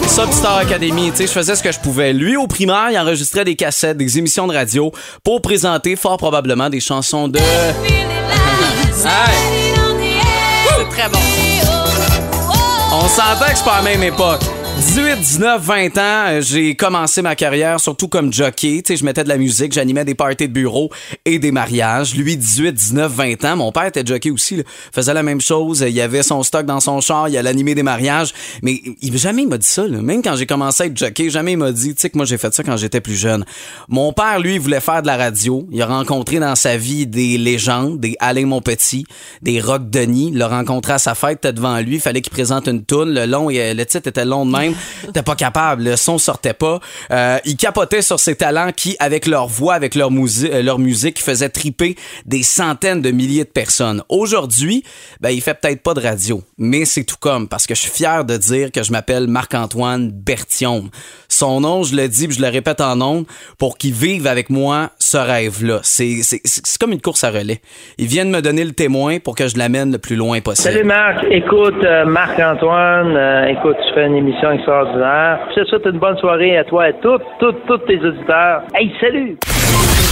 Ça, 0.06 0.24
puis 0.24 0.34
Star 0.34 0.58
Academy, 0.58 1.10
tu 1.10 1.16
sais, 1.16 1.26
je 1.26 1.32
faisais 1.32 1.56
ce 1.56 1.62
que 1.62 1.72
je 1.72 1.80
pouvais. 1.80 2.12
Lui, 2.12 2.36
au 2.36 2.46
primaire, 2.46 2.88
il 2.90 2.98
enregistrait 2.98 3.46
des 3.46 3.56
cassettes, 3.56 3.96
des 3.96 4.18
émissions 4.18 4.46
de 4.46 4.52
radio 4.52 4.92
pour 5.22 5.40
présenter 5.40 5.96
fort 5.96 6.18
probablement 6.18 6.68
des 6.68 6.80
chansons 6.80 7.28
de... 7.28 7.38
Hey, 9.06 9.74
C'est 10.76 10.88
très 10.90 11.08
bon. 11.08 11.18
on 12.92 13.08
s'entend 13.08 13.50
que 13.50 13.56
c'est 13.56 13.64
pas 13.64 13.76
la 13.76 13.82
même 13.82 14.02
époque. 14.02 14.42
18, 14.76 15.20
19, 15.20 15.62
20 15.62 15.98
ans, 15.98 16.00
euh, 16.26 16.40
j'ai 16.40 16.74
commencé 16.74 17.22
ma 17.22 17.36
carrière 17.36 17.78
surtout 17.78 18.08
comme 18.08 18.32
jockey. 18.32 18.82
Tu 18.84 18.92
sais, 18.92 18.96
je 18.96 19.04
mettais 19.04 19.22
de 19.22 19.28
la 19.28 19.36
musique, 19.36 19.72
j'animais 19.72 20.04
des 20.04 20.16
parties 20.16 20.48
de 20.48 20.52
bureau 20.52 20.90
et 21.24 21.38
des 21.38 21.52
mariages. 21.52 22.16
Lui, 22.16 22.36
18, 22.36 22.72
19, 22.72 23.12
20 23.12 23.44
ans. 23.44 23.56
Mon 23.56 23.70
père 23.70 23.84
était 23.84 24.04
jockey 24.04 24.32
aussi, 24.32 24.64
faisait 24.92 25.14
la 25.14 25.22
même 25.22 25.40
chose. 25.40 25.84
Il 25.88 26.00
avait 26.00 26.24
son 26.24 26.42
stock 26.42 26.66
dans 26.66 26.80
son 26.80 27.00
char, 27.00 27.28
il 27.28 27.36
allait 27.36 27.50
animer 27.50 27.76
des 27.76 27.84
mariages. 27.84 28.34
Mais 28.62 28.80
il 29.00 29.16
jamais 29.16 29.42
il 29.42 29.48
m'a 29.48 29.58
dit 29.58 29.66
ça. 29.66 29.86
là. 29.86 30.02
Même 30.02 30.22
quand 30.22 30.34
j'ai 30.34 30.46
commencé 30.46 30.82
à 30.82 30.86
être 30.86 30.96
jockey, 30.96 31.30
jamais 31.30 31.52
il 31.52 31.58
m'a 31.58 31.70
dit, 31.70 31.94
tu 31.94 32.00
sais 32.00 32.10
que 32.10 32.18
moi 32.18 32.26
j'ai 32.26 32.38
fait 32.38 32.52
ça 32.52 32.64
quand 32.64 32.76
j'étais 32.76 33.00
plus 33.00 33.16
jeune. 33.16 33.44
Mon 33.88 34.12
père, 34.12 34.40
lui, 34.40 34.58
voulait 34.58 34.80
faire 34.80 35.02
de 35.02 35.06
la 35.06 35.16
radio. 35.16 35.68
Il 35.70 35.80
a 35.82 35.86
rencontré 35.86 36.40
dans 36.40 36.56
sa 36.56 36.76
vie 36.76 37.06
des 37.06 37.38
légendes, 37.38 38.00
des 38.00 38.16
Alain 38.18 38.46
Monpetit, 38.46 39.06
des 39.40 39.60
Rock 39.60 39.88
Denis. 39.88 40.30
Il 40.32 40.38
l'a 40.38 40.48
rencontré 40.48 40.94
à 40.94 40.98
sa 40.98 41.14
fête, 41.14 41.46
devant 41.46 41.78
lui. 41.78 41.94
Il 41.94 42.00
fallait 42.00 42.22
qu'il 42.22 42.32
présente 42.32 42.66
une 42.66 42.84
toune. 42.84 43.14
Le 43.14 43.26
long, 43.26 43.50
le 43.50 43.84
titre 43.84 44.08
était 44.08 44.24
long 44.24 44.44
de 44.44 44.50
même. 44.50 44.63
T'es 45.12 45.22
pas 45.22 45.34
capable, 45.34 45.84
le 45.84 45.96
son 45.96 46.18
sortait 46.18 46.54
pas. 46.54 46.80
Euh, 47.10 47.38
il 47.44 47.56
capotait 47.56 48.02
sur 48.02 48.18
ses 48.18 48.36
talents 48.36 48.70
qui, 48.74 48.96
avec 48.98 49.26
leur 49.26 49.46
voix, 49.46 49.74
avec 49.74 49.94
leur, 49.94 50.10
musi- 50.10 50.50
euh, 50.50 50.62
leur 50.62 50.78
musique, 50.78 51.20
faisaient 51.20 51.48
triper 51.48 51.96
des 52.26 52.42
centaines 52.42 53.02
de 53.02 53.10
milliers 53.10 53.44
de 53.44 53.48
personnes. 53.50 54.02
Aujourd'hui, 54.08 54.84
ben, 55.20 55.30
il 55.30 55.40
fait 55.40 55.54
peut-être 55.54 55.82
pas 55.82 55.94
de 55.94 56.00
radio, 56.00 56.42
mais 56.58 56.84
c'est 56.84 57.04
tout 57.04 57.16
comme, 57.20 57.48
parce 57.48 57.66
que 57.66 57.74
je 57.74 57.80
suis 57.80 57.90
fier 57.90 58.24
de 58.24 58.36
dire 58.36 58.72
que 58.72 58.82
je 58.82 58.92
m'appelle 58.92 59.26
Marc-Antoine 59.26 60.10
Bertium. 60.10 60.90
Son 61.28 61.60
nom, 61.60 61.82
je 61.82 61.94
le 61.96 62.08
dis, 62.08 62.28
je 62.30 62.40
le 62.40 62.48
répète 62.48 62.80
en 62.80 63.00
ondes, 63.00 63.26
pour 63.58 63.76
qu'il 63.78 63.92
vive 63.92 64.26
avec 64.26 64.50
moi 64.50 64.90
ce 64.98 65.16
rêve-là. 65.16 65.80
C'est 65.82 66.20
comme 66.80 66.92
une 66.92 67.00
course 67.00 67.24
à 67.24 67.30
relais. 67.30 67.60
Il 67.98 68.06
vient 68.06 68.24
de 68.24 68.30
me 68.30 68.40
donner 68.40 68.64
le 68.64 68.72
témoin 68.72 69.18
pour 69.18 69.34
que 69.34 69.48
je 69.48 69.56
l'amène 69.58 69.92
le 69.92 69.98
plus 69.98 70.16
loin 70.16 70.40
possible. 70.40 70.72
Salut 70.72 70.84
Marc, 70.84 71.24
écoute 71.30 71.82
euh, 71.84 72.04
Marc-Antoine, 72.04 73.16
euh, 73.16 73.46
écoute, 73.48 73.76
tu 73.86 73.94
fais 73.94 74.06
une 74.06 74.16
émission 74.16 74.53
extraordinaire. 74.54 75.38
Je 75.54 75.62
te 75.62 75.68
souhaite 75.68 75.86
une 75.86 75.98
bonne 75.98 76.16
soirée 76.18 76.56
à 76.58 76.64
toi 76.64 76.88
et 76.88 76.94
toutes, 77.00 77.22
toutes, 77.38 77.66
tous 77.66 77.78
tes 77.78 77.98
auditeurs. 77.98 78.62
Hey, 78.74 78.92
salut! 79.00 79.38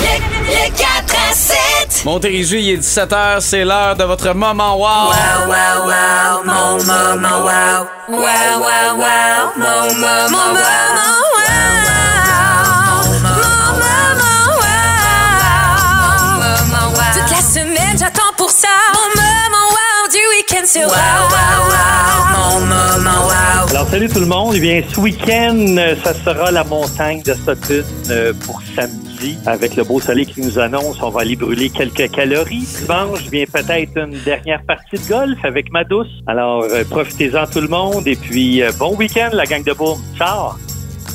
Le 0.03 0.69
4 0.77 1.15
à 1.31 1.33
7. 1.33 2.05
Montérégie, 2.05 2.61
il 2.61 2.71
est 2.75 2.79
17h, 2.79 3.41
c'est 3.41 3.65
l'heure 3.65 3.97
de 3.97 4.05
votre 4.05 4.35
moment 4.35 4.77
wow. 4.77 4.83
Wow, 4.83 5.47
wow, 5.47 5.87
wow, 5.87 6.45
mon 6.45 6.77
moment 6.85 7.41
wow. 7.45 7.87
Wow, 8.09 8.19
wow, 8.19 8.97
wow, 8.99 9.53
mon 9.57 9.95
moment 10.01 10.51
wow. 10.53 11.13
Mon 13.23 13.39
moment 16.43 16.89
wow. 16.91 17.13
Toute 17.15 17.31
la 17.31 17.43
semaine, 17.43 17.97
j'attends 17.99 18.33
pour 18.37 18.51
ça. 18.51 18.69
Mon 18.93 19.09
moment 19.21 19.69
wow 19.71 20.09
du 20.11 20.19
week-end 20.37 20.67
sur 20.67 20.83
wow, 20.83 20.89
wow, 20.89 21.69
wow. 21.69 22.22
Alors, 23.71 23.89
salut 23.89 24.09
tout 24.09 24.21
le 24.21 24.27
monde. 24.27 24.53
Eh 24.55 24.61
bien, 24.61 24.83
ce 24.87 25.01
week-end, 25.01 25.57
euh, 25.79 25.95
ça 26.05 26.13
sera 26.13 26.51
la 26.51 26.63
montagne 26.65 27.23
de 27.23 27.33
Sutton 27.33 27.83
euh, 28.11 28.35
pour 28.45 28.61
samedi. 28.77 29.39
Avec 29.47 29.77
le 29.77 29.85
beau 29.85 30.01
soleil 30.01 30.27
qui 30.27 30.43
nous 30.43 30.59
annonce, 30.59 31.01
on 31.01 31.09
va 31.09 31.23
aller 31.23 31.37
brûler 31.37 31.71
quelques 31.71 32.11
calories. 32.11 32.67
Dimanche, 32.81 33.31
bien 33.31 33.45
peut-être 33.51 33.97
une 33.97 34.19
dernière 34.25 34.63
partie 34.65 34.97
de 34.97 35.09
golf 35.09 35.39
avec 35.45 35.73
ma 35.73 35.85
douce. 35.85 36.11
Alors, 36.27 36.65
euh, 36.65 36.85
profitez-en 36.85 37.47
tout 37.47 37.61
le 37.61 37.69
monde. 37.69 38.07
Et 38.07 38.17
puis, 38.17 38.63
bon 38.79 38.95
week-end, 38.97 39.31
la 39.33 39.47
gang 39.47 39.65
de 39.65 39.73
Boom. 39.73 39.99
Ciao! 40.19 40.51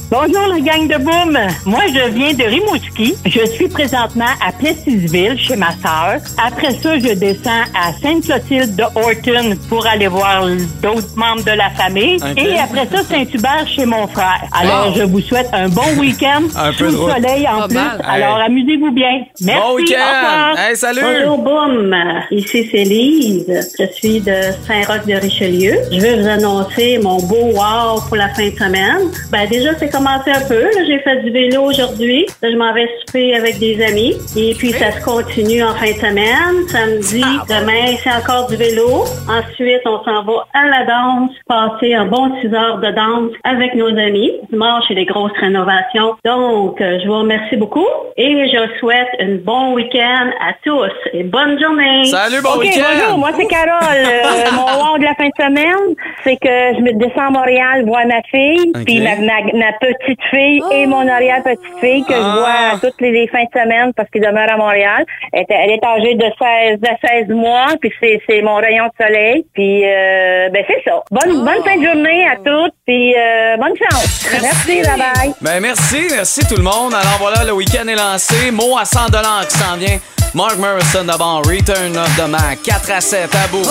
Bonjour 0.09 0.47
la 0.47 0.59
gang 0.61 0.87
de 0.87 0.97
Boom. 1.03 1.37
Moi, 1.65 1.81
je 1.93 2.09
viens 2.11 2.31
de 2.31 2.43
Rimouski. 2.43 3.15
Je 3.25 3.45
suis 3.45 3.67
présentement 3.67 4.23
à 4.45 4.53
Plessisville 4.53 5.37
chez 5.37 5.57
ma 5.57 5.71
sœur. 5.71 6.21
Après 6.41 6.73
ça, 6.81 6.97
je 6.97 7.13
descends 7.13 7.63
à 7.75 7.91
Sainte-Clotilde 8.01 8.77
de 8.77 8.83
Horton 8.95 9.57
pour 9.67 9.85
aller 9.85 10.07
voir 10.07 10.45
d'autres 10.81 11.13
membres 11.17 11.43
de 11.43 11.51
la 11.51 11.69
famille. 11.71 12.19
Et 12.37 12.57
après 12.57 12.87
ça, 12.89 13.03
Saint-Hubert 13.03 13.67
chez 13.67 13.85
mon 13.85 14.07
frère. 14.07 14.43
Alors, 14.57 14.93
je 14.95 15.03
vous 15.03 15.19
souhaite 15.19 15.49
un 15.51 15.67
bon 15.67 15.83
week-end 15.99 16.43
Un 16.55 16.71
peu 16.71 16.89
sous 16.89 17.03
de 17.03 17.07
le 17.07 17.13
soleil 17.13 17.45
en 17.49 17.59
Pas 17.59 17.67
plus. 17.67 17.75
mal. 17.75 18.01
Alors, 18.07 18.37
Hey. 18.39 18.45
amusez-vous 18.45 18.91
bien. 18.91 19.23
Merci. 19.41 19.61
Bon 19.61 19.75
week-end. 19.75 20.55
Hey, 20.57 20.75
salut. 20.77 21.01
Bonjour, 21.03 21.37
Boum. 21.39 21.93
Ici, 22.31 22.69
c'est 22.71 22.83
Lise. 22.85 23.73
Je 23.77 23.85
suis 23.93 24.21
de 24.21 24.35
Saint-Roch-de-Richelieu. 24.65 25.73
Je 25.91 25.99
veux 25.99 26.21
vous 26.21 26.27
annoncer 26.29 26.97
mon 27.03 27.17
beau 27.17 27.51
wow 27.59 27.99
pour 28.07 28.15
la 28.15 28.29
fin 28.29 28.47
de 28.47 28.55
semaine. 28.55 29.11
Ben, 29.31 29.49
déjà, 29.49 29.71
c'est 29.77 29.89
commencé 29.97 30.31
un 30.31 30.47
peu. 30.47 30.63
J'ai 30.85 30.99
fait 30.99 31.23
du 31.23 31.31
vélo 31.31 31.63
aujourd'hui. 31.63 32.25
Là, 32.41 32.51
je 32.51 32.55
m'en 32.55 32.73
vais 32.73 32.87
souper 32.99 33.35
avec 33.35 33.57
des 33.59 33.83
amis. 33.83 34.15
Et 34.37 34.53
puis, 34.53 34.71
ça 34.71 34.91
se 34.91 35.03
continue 35.03 35.63
en 35.63 35.73
fin 35.73 35.87
de 35.87 35.97
semaine. 35.97 36.67
Samedi, 36.67 37.23
demain, 37.49 37.97
c'est 38.03 38.11
encore 38.11 38.47
du 38.47 38.55
vélo. 38.55 39.05
Ensuite, 39.27 39.81
on 39.85 40.03
s'en 40.03 40.23
va 40.23 40.45
à 40.53 40.65
la 40.67 40.85
danse, 40.85 41.31
passer 41.47 41.93
un 41.95 42.05
bon 42.05 42.31
6 42.41 42.53
heures 42.53 42.77
de 42.77 42.91
danse 42.91 43.31
avec 43.43 43.73
nos 43.75 43.87
amis. 43.87 44.33
Dimanche, 44.51 44.83
c'est 44.87 44.95
des 44.95 45.05
grosses 45.05 45.37
rénovations. 45.39 46.15
Donc, 46.25 46.79
euh, 46.81 46.99
je 47.01 47.07
vous 47.07 47.19
remercie 47.19 47.55
beaucoup 47.55 47.87
et 48.17 48.47
je 48.49 48.79
souhaite 48.79 49.07
un 49.19 49.35
bon 49.43 49.73
week-end 49.73 50.29
à 50.41 50.53
tous 50.63 50.91
et 51.13 51.23
bonne 51.23 51.59
journée. 51.59 52.05
Salut, 52.05 52.41
bon 52.43 52.59
week-end. 52.59 52.81
bonjour, 53.01 53.17
moi 53.17 53.29
c'est 53.37 53.47
Carole. 53.47 53.77
Euh, 54.27 54.51
mon 54.53 54.63
wow 54.63 54.97
de 54.97 55.03
la 55.03 55.13
fin 55.15 55.27
de 55.27 55.33
semaine, 55.37 55.95
c'est 56.23 56.37
que 56.37 56.77
je 56.77 56.81
me 56.81 56.93
descends 56.93 57.27
à 57.27 57.29
Montréal 57.29 57.85
voir 57.85 58.05
ma 58.07 58.21
fille, 58.23 58.71
Ok. 58.75 58.85
puis 58.85 58.99
ma, 59.01 59.15
ma, 59.15 59.41
ma 59.53 59.73
petite 59.93 60.19
fille 60.29 60.61
et 60.71 60.85
mon 60.87 61.07
arrière-petite 61.07 61.79
fille 61.79 62.03
que 62.05 62.13
je 62.13 62.19
vois 62.39 62.79
toutes 62.81 62.99
les, 63.01 63.11
les 63.11 63.27
fins 63.27 63.43
de 63.43 63.59
semaine 63.59 63.93
parce 63.95 64.09
qu'ils 64.09 64.21
demeurent 64.21 64.51
à 64.51 64.57
Montréal. 64.57 65.05
Elle, 65.33 65.41
est- 65.41 65.45
elle 65.49 65.71
est 65.71 65.83
âgée 65.83 66.15
de 66.15 66.25
16, 66.39 66.79
de 66.79 67.07
16 67.07 67.27
mois, 67.29 67.67
puis 67.79 67.91
c'est, 67.99 68.21
c'est 68.27 68.41
mon 68.41 68.55
rayon 68.55 68.85
de 68.85 69.05
soleil. 69.05 69.45
Puis 69.53 69.83
euh, 69.85 70.49
ben 70.49 70.63
c'est 70.67 70.83
ça. 70.89 71.01
Bonne, 71.11 71.43
bonne 71.45 71.63
fin 71.63 71.77
de 71.77 71.83
journée 71.85 72.27
à 72.27 72.35
toutes, 72.37 72.73
puis 72.85 73.15
euh, 73.15 73.57
bonne 73.57 73.75
chance. 73.77 74.27
Merci, 74.41 74.81
bye 74.83 74.97
bye. 74.97 75.33
Ben 75.41 75.59
merci, 75.61 76.07
merci 76.11 76.45
tout 76.47 76.57
le 76.57 76.63
monde. 76.63 76.93
Alors 76.93 77.17
voilà, 77.19 77.43
le 77.43 77.53
week-end 77.53 77.87
est 77.87 77.95
lancé. 77.95 78.51
Mot 78.51 78.77
à 78.77 78.85
100 78.85 79.05
qui 79.49 79.57
s'en 79.57 79.77
vient. 79.77 79.97
Mark 80.33 80.57
Morrison 80.57 81.03
d'abord, 81.05 81.41
Return 81.45 81.97
of 81.97 82.15
the 82.17 82.27
Mac, 82.29 82.59
4 82.63 82.91
à 82.91 83.01
7 83.01 83.29
à 83.33 83.47
bout. 83.47 83.67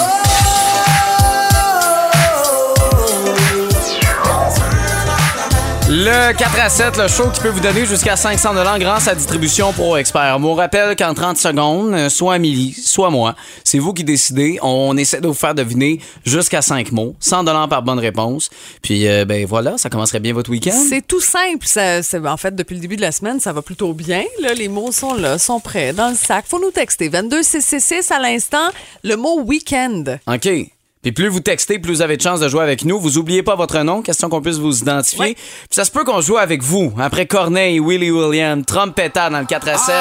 Le 5.98 6.36
4 6.36 6.60
à 6.60 6.68
7, 6.68 6.98
le 6.98 7.08
show 7.08 7.30
qui 7.30 7.40
peut 7.40 7.48
vous 7.48 7.60
donner 7.60 7.86
jusqu'à 7.86 8.16
500 8.16 8.52
grâce 8.78 9.08
à 9.08 9.14
Distribution 9.14 9.72
Pro 9.72 9.96
Expert. 9.96 10.36
On 10.42 10.52
rappelle 10.52 10.94
qu'en 10.94 11.14
30 11.14 11.38
secondes, 11.38 11.94
euh, 11.94 12.10
soit 12.10 12.34
Amélie, 12.34 12.74
soit 12.74 13.08
moi, 13.08 13.34
c'est 13.64 13.78
vous 13.78 13.94
qui 13.94 14.04
décidez. 14.04 14.58
On 14.60 14.94
essaie 14.98 15.22
de 15.22 15.26
vous 15.26 15.32
faire 15.32 15.54
deviner 15.54 15.98
jusqu'à 16.22 16.60
5 16.60 16.92
mots. 16.92 17.16
100 17.20 17.46
par 17.68 17.82
bonne 17.82 17.98
réponse. 17.98 18.50
Puis, 18.82 19.08
euh, 19.08 19.24
ben 19.24 19.46
voilà, 19.46 19.78
ça 19.78 19.88
commencerait 19.88 20.20
bien 20.20 20.34
votre 20.34 20.50
week-end. 20.50 20.78
C'est 20.86 21.00
tout 21.06 21.22
simple. 21.22 21.66
Ça, 21.66 22.02
c'est- 22.02 22.18
en 22.26 22.36
fait, 22.36 22.54
depuis 22.54 22.74
le 22.74 22.82
début 22.82 22.96
de 22.96 23.00
la 23.00 23.10
semaine, 23.12 23.40
ça 23.40 23.54
va 23.54 23.62
plutôt 23.62 23.94
bien. 23.94 24.22
Là, 24.42 24.52
les 24.52 24.68
mots 24.68 24.92
sont 24.92 25.14
là, 25.14 25.38
sont 25.38 25.60
prêts, 25.60 25.94
dans 25.94 26.10
le 26.10 26.14
sac. 26.14 26.44
Faut 26.46 26.60
nous 26.60 26.72
texter. 26.72 27.08
22666 27.08 28.10
à 28.10 28.18
l'instant. 28.18 28.68
Le 29.02 29.16
mot 29.16 29.40
week-end. 29.40 30.04
OK. 30.26 30.46
Puis 31.06 31.12
plus 31.12 31.28
vous 31.28 31.38
textez, 31.38 31.78
plus 31.78 31.92
vous 31.92 32.02
avez 32.02 32.16
de 32.16 32.22
chances 32.22 32.40
de 32.40 32.48
jouer 32.48 32.64
avec 32.64 32.84
nous. 32.84 32.98
Vous 32.98 33.16
oubliez 33.16 33.44
pas 33.44 33.54
votre 33.54 33.78
nom, 33.84 34.02
question 34.02 34.28
qu'on 34.28 34.40
puisse 34.40 34.56
vous 34.56 34.78
identifier. 34.78 35.34
Puis 35.34 35.68
ça 35.70 35.84
se 35.84 35.92
peut 35.92 36.02
qu'on 36.02 36.20
joue 36.20 36.36
avec 36.36 36.64
vous. 36.64 36.92
Après 36.98 37.26
Corneille, 37.26 37.78
Willie 37.78 38.10
William, 38.10 38.64
Trompetta 38.64 39.30
dans 39.30 39.38
le 39.38 39.44
4 39.46 39.68
à 39.68 39.78
7. 39.78 39.94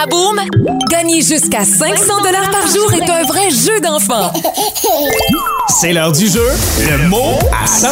À 0.00 0.06
Boom, 0.06 0.40
gagner 0.88 1.20
jusqu'à 1.20 1.64
500 1.64 2.22
dollars 2.22 2.48
par 2.52 2.68
jour 2.68 2.92
est 2.92 3.10
un 3.10 3.24
vrai 3.24 3.50
jeu 3.50 3.80
d'enfant. 3.80 4.32
C'est 5.80 5.94
l'heure 5.94 6.12
du 6.12 6.26
jeu. 6.26 6.46
Le 6.78 7.08
mot 7.08 7.38
à 7.50 7.66
100 7.66 7.88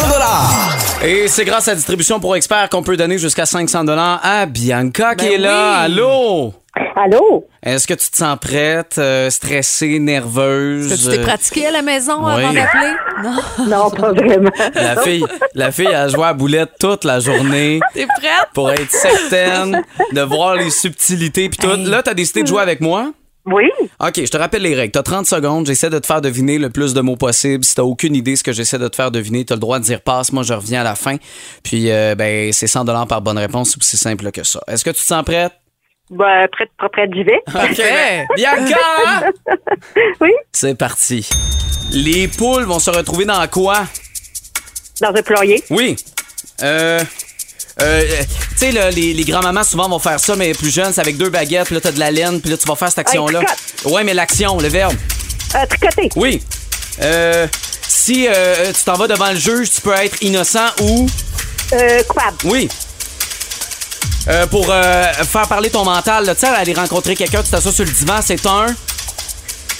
Et 1.02 1.28
c'est 1.28 1.46
grâce 1.46 1.66
à 1.66 1.74
Distribution 1.74 2.20
pour 2.20 2.36
Experts 2.36 2.68
qu'on 2.68 2.82
peut 2.82 2.96
donner 2.96 3.16
jusqu'à 3.16 3.46
500 3.46 3.86
à 4.22 4.44
Bianca 4.46 5.14
qui 5.14 5.24
Ben 5.26 5.34
est 5.34 5.38
là. 5.38 5.78
oui. 5.78 5.84
Allô? 5.84 6.54
Allô? 6.94 7.46
Est-ce 7.62 7.86
que 7.86 7.94
tu 7.94 8.10
te 8.10 8.16
sens 8.16 8.36
prête, 8.38 8.96
euh, 8.98 9.30
stressée, 9.30 9.98
nerveuse? 9.98 10.92
Est-ce 10.92 11.06
que 11.06 11.10
tu 11.10 11.16
t'es 11.16 11.22
euh, 11.22 11.26
pratiqué 11.26 11.66
à 11.66 11.70
la 11.70 11.82
maison 11.82 12.18
oui. 12.22 12.32
avant 12.32 12.52
d'appeler? 12.52 12.92
Non. 13.22 13.66
Non, 13.66 13.90
pas 13.90 14.12
vraiment. 14.12 14.50
La 14.74 14.96
fille, 15.02 15.24
la 15.54 15.72
fille 15.72 15.86
a 15.94 16.08
joué 16.08 16.24
à 16.24 16.32
boulette 16.32 16.70
toute 16.78 17.04
la 17.04 17.20
journée. 17.20 17.80
T'es 17.94 18.06
prête? 18.06 18.48
Pour 18.54 18.70
être 18.70 18.90
certaine 18.90 19.82
de 20.12 20.20
voir 20.22 20.54
les 20.54 20.70
subtilités 20.70 21.48
puis 21.48 21.58
tout. 21.58 21.76
Là, 21.76 22.02
t'as 22.02 22.14
décidé 22.14 22.42
de 22.42 22.48
jouer 22.48 22.62
avec 22.62 22.80
moi? 22.80 23.12
Oui. 23.50 23.70
OK, 24.00 24.14
je 24.16 24.30
te 24.30 24.36
rappelle 24.36 24.62
les 24.62 24.74
règles. 24.74 24.92
T'as 24.92 25.02
30 25.02 25.26
secondes. 25.26 25.66
J'essaie 25.66 25.90
de 25.90 25.98
te 25.98 26.06
faire 26.06 26.20
deviner 26.20 26.58
le 26.58 26.70
plus 26.70 26.94
de 26.94 27.00
mots 27.00 27.16
possible. 27.16 27.64
Si 27.64 27.74
t'as 27.74 27.82
aucune 27.82 28.14
idée 28.14 28.32
de 28.32 28.36
ce 28.36 28.42
que 28.42 28.52
j'essaie 28.52 28.78
de 28.78 28.88
te 28.88 28.96
faire 28.96 29.10
deviner, 29.10 29.44
t'as 29.44 29.54
le 29.54 29.60
droit 29.60 29.78
de 29.78 29.84
dire 29.84 30.00
passe. 30.00 30.32
Moi, 30.32 30.42
je 30.42 30.54
reviens 30.54 30.80
à 30.80 30.84
la 30.84 30.94
fin. 30.94 31.16
Puis, 31.62 31.90
euh, 31.90 32.14
ben, 32.14 32.52
c'est 32.52 32.66
100 32.66 32.84
par 33.06 33.22
bonne 33.22 33.38
réponse. 33.38 33.70
C'est 33.70 33.78
aussi 33.78 33.96
simple 33.96 34.30
que 34.30 34.44
ça. 34.44 34.60
Est-ce 34.68 34.84
que 34.84 34.90
tu 34.90 35.00
te 35.00 35.06
sens 35.06 35.24
prête? 35.24 35.52
Ben, 36.10 36.48
prête, 36.50 36.70
prête, 36.92 37.10
j'y 37.14 37.22
vais. 37.22 37.40
OK. 37.48 38.36
Bianca! 38.36 39.30
oui. 40.20 40.30
C'est 40.52 40.76
parti. 40.76 41.28
Les 41.92 42.28
poules 42.28 42.64
vont 42.64 42.78
se 42.78 42.90
retrouver 42.90 43.24
dans 43.24 43.46
quoi? 43.48 43.84
Dans 45.00 45.08
un 45.14 45.22
poulailler. 45.22 45.62
Oui. 45.70 45.96
Euh. 46.62 47.00
Euh, 47.82 48.02
tu 48.28 48.56
sais, 48.56 48.72
là, 48.72 48.90
les, 48.90 49.14
les 49.14 49.24
grands-mamans 49.24 49.64
souvent 49.64 49.88
vont 49.88 49.98
faire 49.98 50.20
ça, 50.20 50.36
mais 50.36 50.52
plus 50.52 50.70
jeunes, 50.70 50.92
c'est 50.92 51.00
avec 51.00 51.16
deux 51.16 51.30
baguettes, 51.30 51.66
puis 51.66 51.74
là, 51.74 51.80
t'as 51.80 51.92
de 51.92 51.98
la 51.98 52.10
laine, 52.10 52.40
puis 52.40 52.50
là, 52.50 52.56
tu 52.56 52.66
vas 52.66 52.76
faire 52.76 52.88
cette 52.88 52.98
action-là. 52.98 53.40
ouais, 53.86 54.04
mais 54.04 54.14
l'action, 54.14 54.58
le 54.58 54.68
verbe. 54.68 54.94
Euh, 55.54 55.66
tricoter. 55.66 56.08
Oui. 56.16 56.42
Euh, 57.02 57.46
si 57.88 58.28
euh, 58.28 58.72
tu 58.72 58.84
t'en 58.84 58.94
vas 58.94 59.08
devant 59.08 59.30
le 59.30 59.38
juge, 59.38 59.70
tu 59.70 59.80
peux 59.80 59.94
être 59.94 60.22
innocent 60.22 60.66
ou. 60.82 61.06
Euh, 61.72 62.02
coupable. 62.04 62.36
Oui. 62.44 62.68
Euh, 64.28 64.46
pour 64.46 64.66
euh, 64.70 65.04
faire 65.24 65.48
parler 65.48 65.70
ton 65.70 65.84
mental, 65.84 66.26
tu 66.34 66.40
sais, 66.40 66.46
aller 66.52 66.74
rencontrer 66.74 67.16
quelqu'un, 67.16 67.42
tu 67.42 67.50
t'assois 67.50 67.72
sur 67.72 67.84
le 67.84 67.90
divan, 67.90 68.20
c'est 68.24 68.44
un. 68.46 68.66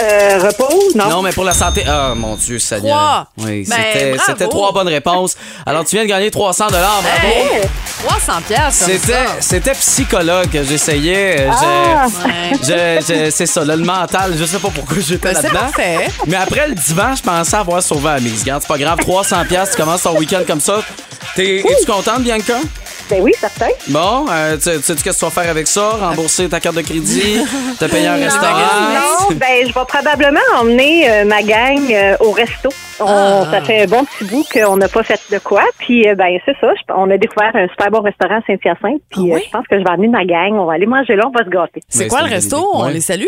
Euh, 0.02 0.38
repos, 0.42 0.68
non. 0.94 1.08
Non, 1.08 1.22
mais 1.22 1.30
pour 1.32 1.44
la 1.44 1.52
santé. 1.52 1.84
Ah, 1.86 2.12
mon 2.16 2.34
Dieu, 2.36 2.58
Seigneur. 2.58 3.26
Trois. 3.36 3.46
Oui, 3.48 3.66
Ben, 3.68 3.76
c'était, 3.92 4.10
bravo. 4.14 4.22
c'était 4.26 4.48
trois 4.48 4.72
bonnes 4.72 4.88
réponses. 4.88 5.36
Alors, 5.66 5.84
tu 5.84 5.96
viens 5.96 6.04
de 6.04 6.08
gagner 6.08 6.30
300 6.30 6.66
bravo. 6.68 7.02
Hey, 7.22 7.60
300 8.06 8.32
pièces 8.46 8.78
comme 8.78 8.88
C'était, 8.88 9.12
ça. 9.12 9.36
c'était 9.40 9.72
psychologue 9.72 10.48
que 10.50 10.62
j'essayais. 10.64 11.48
Euh, 11.48 11.50
Ah! 11.52 12.06
c'est 13.30 13.46
ça, 13.46 13.64
là, 13.64 13.76
le 13.76 13.84
mental. 13.84 14.34
Je 14.38 14.44
sais 14.44 14.58
pas 14.58 14.68
pourquoi 14.74 14.96
j'étais 15.00 15.32
Ben, 15.32 15.36
c'est 15.40 15.42
là-dedans. 15.48 15.60
parfait. 15.60 16.10
Mais 16.26 16.36
après 16.36 16.68
le 16.68 16.74
divan, 16.74 17.14
je 17.14 17.22
pensais 17.22 17.56
avoir 17.56 17.82
sauvé 17.82 18.04
la 18.08 18.20
mise. 18.20 18.40
Regarde, 18.40 18.62
c'est 18.62 18.68
pas 18.68 18.78
grave. 18.78 18.98
300 19.00 19.44
pièces, 19.48 19.70
tu 19.72 19.76
commences 19.76 20.02
ton 20.02 20.16
week-end 20.16 20.42
comme 20.46 20.60
ça. 20.60 20.80
T'es, 21.36 21.58
Es-tu 21.58 21.86
contente, 21.86 22.22
Bianca? 22.22 22.54
Ben 23.10 23.20
oui, 23.22 23.32
certain. 23.36 23.66
Bon, 23.88 24.26
euh, 24.30 24.56
tu 24.56 24.70
tu 24.70 24.82
sais 24.82 24.94
qu'est-ce 24.94 25.04
que 25.04 25.18
tu 25.18 25.24
vas 25.24 25.30
faire 25.42 25.50
avec 25.50 25.66
ça? 25.66 25.90
Rembourser 25.96 26.48
ta 26.48 26.60
carte 26.60 26.76
de 26.76 26.82
crédit? 26.82 27.38
Te 27.80 27.84
payer 27.86 28.06
un 28.06 28.14
restaurant? 28.14 28.54
Non, 28.94 29.34
ben, 29.36 29.62
je 29.62 29.66
vais 29.66 29.84
probablement 29.88 30.40
emmener 30.60 31.10
euh, 31.10 31.24
ma 31.24 31.42
gang 31.42 31.80
euh, 31.92 32.16
au 32.20 32.30
resto. 32.30 32.68
On- 33.00 33.06
Ah. 33.08 33.46
Ça 33.50 33.62
fait 33.62 33.82
un 33.82 33.86
bon 33.86 34.04
petit 34.04 34.24
bout 34.24 34.44
qu'on 34.52 34.76
n'a 34.76 34.86
pas 34.88 35.02
fait 35.02 35.20
de 35.32 35.38
quoi. 35.38 35.64
Puis, 35.78 36.06
euh, 36.08 36.14
ben, 36.14 36.38
c'est 36.44 36.56
ça. 36.60 36.72
je- 36.76 36.92
on 36.94 37.10
a 37.10 37.16
découvert 37.18 37.50
un 37.54 37.66
super 37.68 37.90
bon 37.90 38.00
restaurant 38.02 38.36
à 38.38 38.42
Saint-Hyacinthe. 38.46 39.02
Puis, 39.10 39.32
euh, 39.32 39.38
je 39.44 39.50
pense 39.50 39.66
que 39.66 39.78
je 39.78 39.82
vais 39.84 39.90
amener 39.90 40.08
ma 40.08 40.24
gang. 40.24 40.52
On 40.54 40.66
va 40.66 40.74
aller 40.74 40.86
manger 40.86 41.16
là, 41.16 41.24
on 41.26 41.30
va 41.36 41.44
se 41.44 41.50
gâter. 41.50 41.80
C'est 41.88 42.06
quoi 42.08 42.22
le 42.22 42.28
resto? 42.28 42.58
On 42.74 42.86
les 42.88 43.00
salue? 43.00 43.24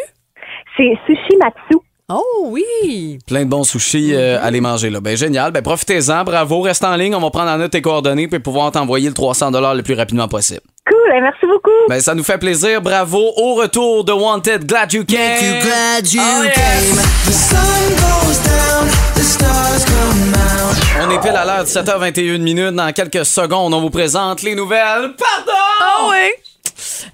C'est 0.76 0.92
Sushi 1.06 1.36
Matsu. 1.38 1.78
Oh 2.14 2.46
oui! 2.48 3.18
Plein 3.26 3.44
de 3.44 3.48
bons 3.50 3.64
sushis 3.64 4.14
euh, 4.14 4.38
à 4.40 4.44
aller 4.44 4.60
manger 4.60 4.90
là. 4.90 5.00
Ben 5.00 5.16
génial. 5.16 5.52
Ben 5.52 5.62
profitez-en. 5.62 6.24
Bravo. 6.24 6.60
Reste 6.60 6.84
en 6.84 6.94
ligne. 6.96 7.14
On 7.14 7.20
va 7.20 7.30
prendre 7.30 7.50
en 7.50 7.58
note 7.58 7.70
tes 7.70 7.82
coordonnées 7.82 8.28
puis 8.28 8.38
pouvoir 8.40 8.70
t'envoyer 8.72 9.08
le 9.08 9.14
300 9.14 9.50
le 9.74 9.82
plus 9.82 9.94
rapidement 9.94 10.28
possible. 10.28 10.60
Cool, 10.88 10.96
ben, 11.10 11.22
merci 11.22 11.46
beaucoup. 11.46 11.70
Ben 11.88 12.00
ça 12.00 12.14
nous 12.14 12.24
fait 12.24 12.38
plaisir. 12.38 12.82
Bravo. 12.82 13.18
Au 13.36 13.54
retour 13.54 14.04
de 14.04 14.12
Wanted. 14.12 14.66
Glad 14.66 14.92
you 14.92 15.04
came. 15.04 15.60
glad 15.62 16.12
you 16.12 16.20
Oh, 16.22 16.42
yes. 16.44 16.54
came. 16.54 16.96
The 17.26 17.32
sun 17.32 17.88
goes 17.96 18.38
down, 18.42 18.88
the 19.14 19.22
stars 19.22 19.84
come 19.84 20.34
out. 20.34 20.76
On 21.06 21.10
est 21.10 21.20
pile 21.20 21.36
à 21.36 21.44
l'heure 21.44 21.64
de 21.64 21.68
7h21 21.68 22.38
minutes. 22.42 22.74
Dans 22.74 22.92
quelques 22.92 23.24
secondes, 23.24 23.72
on 23.74 23.80
vous 23.80 23.90
présente 23.90 24.42
les 24.42 24.54
nouvelles. 24.54 25.14
Pardon! 25.16 25.52
Ah 25.80 26.08
oui! 26.10 26.51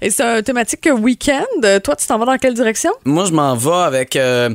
Et 0.01 0.09
c'est 0.09 0.23
un 0.23 0.41
thématique 0.41 0.87
week-end. 0.91 1.43
Euh, 1.63 1.79
Toi, 1.79 1.95
tu 1.95 2.05
t'en 2.07 2.17
vas 2.17 2.25
dans 2.25 2.37
quelle 2.37 2.53
direction? 2.53 2.91
Moi, 3.05 3.25
je 3.25 3.31
m'en 3.31 3.55
vais 3.55 3.71
avec 3.71 4.15
euh, 4.15 4.49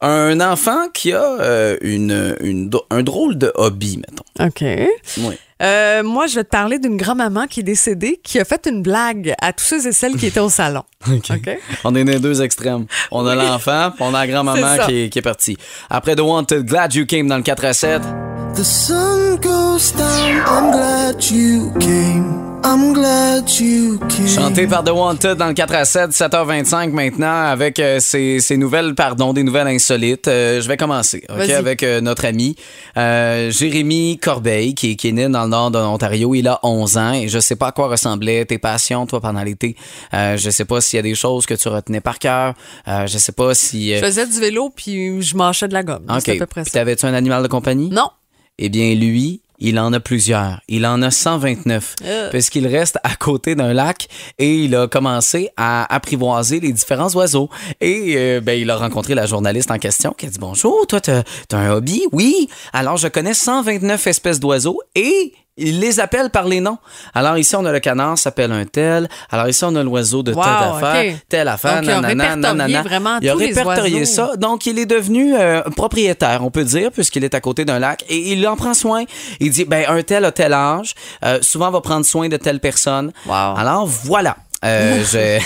un 0.00 0.40
enfant 0.40 0.88
qui 0.92 1.12
a 1.12 1.22
euh, 1.22 1.76
une, 1.82 2.36
une- 2.40 2.70
un 2.90 3.02
drôle 3.02 3.36
de 3.38 3.52
hobby, 3.54 3.98
mettons. 3.98 4.46
OK. 4.46 4.88
Oui. 5.18 5.34
Euh, 5.62 6.02
moi, 6.02 6.26
je 6.26 6.36
vais 6.36 6.44
te 6.44 6.48
parler 6.48 6.78
d'une 6.78 6.96
grand-maman 6.96 7.46
qui 7.46 7.60
est 7.60 7.64
décédée, 7.64 8.18
qui 8.24 8.38
a 8.40 8.46
fait 8.46 8.66
une 8.66 8.80
blague 8.82 9.34
à 9.42 9.52
tous 9.52 9.64
ceux 9.64 9.86
et 9.88 9.92
celles 9.92 10.16
qui 10.16 10.24
étaient 10.26 10.40
au 10.40 10.48
salon. 10.48 10.84
OK. 11.10 11.58
On 11.84 11.94
est 11.94 12.04
dans 12.04 12.12
les 12.12 12.18
deux 12.18 12.40
extrêmes. 12.40 12.86
On 13.10 13.26
a 13.26 13.34
l'enfant, 13.34 13.90
puis 13.94 14.02
on 14.02 14.14
a 14.14 14.24
la 14.24 14.26
grand-maman 14.32 14.86
qui 14.86 15.02
est, 15.02 15.08
qui 15.10 15.18
est 15.18 15.22
partie. 15.22 15.58
Après 15.90 16.16
The 16.16 16.20
Wanted, 16.20 16.64
Glad 16.64 16.94
You 16.94 17.04
Came 17.04 17.28
dans 17.28 17.36
le 17.36 17.42
4 17.42 17.64
à 17.66 17.72
7. 17.74 18.02
The 18.56 18.62
sun 18.64 19.36
goes 19.42 19.92
down, 19.96 20.42
I'm 20.46 20.70
glad 20.72 21.22
you 21.30 21.70
came. 21.78 22.49
I'm 22.62 22.92
glad 22.92 23.48
you 23.58 23.98
came. 24.08 24.28
Chanté 24.28 24.66
par 24.66 24.84
The 24.84 24.90
Wanted 24.90 25.36
dans 25.38 25.46
le 25.48 25.54
4 25.54 25.74
à 25.74 25.84
7, 25.84 26.10
7h25 26.10 26.90
maintenant, 26.90 27.44
avec 27.46 27.78
euh, 27.78 28.00
ces, 28.00 28.40
ces 28.40 28.56
nouvelles, 28.58 28.94
pardon, 28.94 29.32
des 29.32 29.42
nouvelles 29.42 29.66
insolites. 29.68 30.28
Euh, 30.28 30.60
je 30.60 30.68
vais 30.68 30.76
commencer, 30.76 31.24
OK, 31.30 31.48
avec 31.50 31.82
euh, 31.82 32.00
notre 32.02 32.26
ami 32.26 32.56
euh, 32.98 33.50
Jérémy 33.50 34.18
Corbeil, 34.18 34.74
qui, 34.74 34.92
est- 34.92 34.96
qui 34.96 35.08
est 35.08 35.12
né 35.12 35.28
dans 35.28 35.44
le 35.44 35.48
nord 35.50 35.70
de 35.70 35.78
l'Ontario. 35.78 36.34
Il 36.34 36.48
a 36.48 36.60
11 36.62 36.96
ans 36.98 37.12
et 37.14 37.28
je 37.28 37.38
sais 37.38 37.56
pas 37.56 37.68
à 37.68 37.72
quoi 37.72 37.88
ressemblaient 37.88 38.44
tes 38.44 38.58
passions, 38.58 39.06
toi, 39.06 39.20
pendant 39.20 39.42
l'été. 39.42 39.74
Euh, 40.12 40.36
je 40.36 40.50
sais 40.50 40.64
pas 40.66 40.80
s'il 40.82 40.98
y 40.98 41.00
a 41.00 41.02
des 41.02 41.14
choses 41.14 41.46
que 41.46 41.54
tu 41.54 41.68
retenais 41.68 42.00
par 42.02 42.18
cœur. 42.18 42.54
Euh, 42.88 43.06
je 43.06 43.16
sais 43.18 43.32
pas 43.32 43.54
si... 43.54 43.94
euh, 43.94 44.00
Je 44.00 44.04
faisais 44.04 44.26
du 44.26 44.38
vélo, 44.38 44.70
puis 44.74 45.22
je 45.22 45.34
mâchais 45.36 45.66
de 45.68 45.72
la 45.74 45.82
gomme. 45.82 46.04
OK. 46.10 46.20
C'est 46.24 46.32
à 46.32 46.38
peu 46.38 46.46
près 46.46 46.64
ça. 46.64 46.70
t'avais-tu 46.72 47.06
un 47.06 47.14
animal 47.14 47.42
de 47.42 47.48
compagnie? 47.48 47.88
Non. 47.90 48.10
Eh 48.58 48.68
bien, 48.68 48.94
lui, 48.94 49.40
il 49.60 49.78
en 49.78 49.92
a 49.92 50.00
plusieurs. 50.00 50.60
Il 50.68 50.86
en 50.86 51.02
a 51.02 51.10
129. 51.10 51.96
Euh. 52.04 52.30
Puisqu'il 52.30 52.66
reste 52.66 52.98
à 53.04 53.14
côté 53.14 53.54
d'un 53.54 53.72
lac 53.72 54.08
et 54.38 54.64
il 54.64 54.74
a 54.74 54.88
commencé 54.88 55.50
à 55.56 55.92
apprivoiser 55.94 56.60
les 56.60 56.72
différents 56.72 57.10
oiseaux. 57.14 57.48
Et 57.80 58.14
euh, 58.16 58.40
ben, 58.40 58.58
il 58.58 58.70
a 58.70 58.76
rencontré 58.76 59.14
la 59.14 59.26
journaliste 59.26 59.70
en 59.70 59.78
question 59.78 60.12
qui 60.16 60.26
a 60.26 60.30
dit 60.30 60.38
Bonjour, 60.38 60.86
toi, 60.86 61.00
t'as 61.00 61.22
as 61.52 61.56
un 61.56 61.70
hobby? 61.72 62.02
Oui. 62.12 62.48
Alors, 62.72 62.96
je 62.96 63.08
connais 63.08 63.34
129 63.34 64.06
espèces 64.06 64.40
d'oiseaux 64.40 64.80
et. 64.94 65.34
Il 65.56 65.80
les 65.80 66.00
appelle 66.00 66.30
par 66.30 66.46
les 66.46 66.60
noms. 66.60 66.78
Alors 67.12 67.36
ici, 67.36 67.54
on 67.54 67.64
a 67.66 67.72
le 67.72 67.80
canard, 67.80 68.16
s'appelle 68.16 68.50
un 68.52 68.64
tel. 68.64 69.08
Alors 69.30 69.48
ici, 69.48 69.62
on 69.64 69.74
a 69.76 69.82
l'oiseau 69.82 70.22
de 70.22 70.32
Wow, 70.32 70.42
telle 70.42 70.52
affaire, 70.52 71.14
telle 71.28 71.48
affaire, 71.48 71.74
Donc, 71.76 71.84
il 71.84 71.90
a 71.90 72.00
nanana, 72.00 72.24
répertorié 72.24 72.52
nanana. 72.56 72.82
vraiment 72.82 73.18
Il 73.20 73.28
a 73.28 73.34
répertorié 73.34 74.04
ça. 74.06 74.30
Donc, 74.36 74.64
il 74.66 74.78
est 74.78 74.86
devenu 74.86 75.34
euh, 75.36 75.60
propriétaire, 75.76 76.42
on 76.44 76.50
peut 76.50 76.64
dire, 76.64 76.90
puisqu'il 76.92 77.24
est 77.24 77.34
à 77.34 77.40
côté 77.40 77.64
d'un 77.64 77.78
lac. 77.78 78.04
Et 78.08 78.32
il 78.32 78.46
en 78.48 78.56
prend 78.56 78.74
soin. 78.74 79.04
Il 79.40 79.50
dit, 79.50 79.64
ben, 79.64 79.84
un 79.88 80.02
tel 80.02 80.24
a 80.24 80.32
tel 80.32 80.52
âge. 80.54 80.94
euh, 81.24 81.38
souvent, 81.42 81.70
va 81.70 81.80
prendre 81.80 82.06
soin 82.06 82.28
de 82.28 82.36
telle 82.36 82.60
personne. 82.60 83.12
Alors, 83.58 83.86
voilà. 83.86 84.36
Euh, 84.64 85.02
je- 85.04 85.40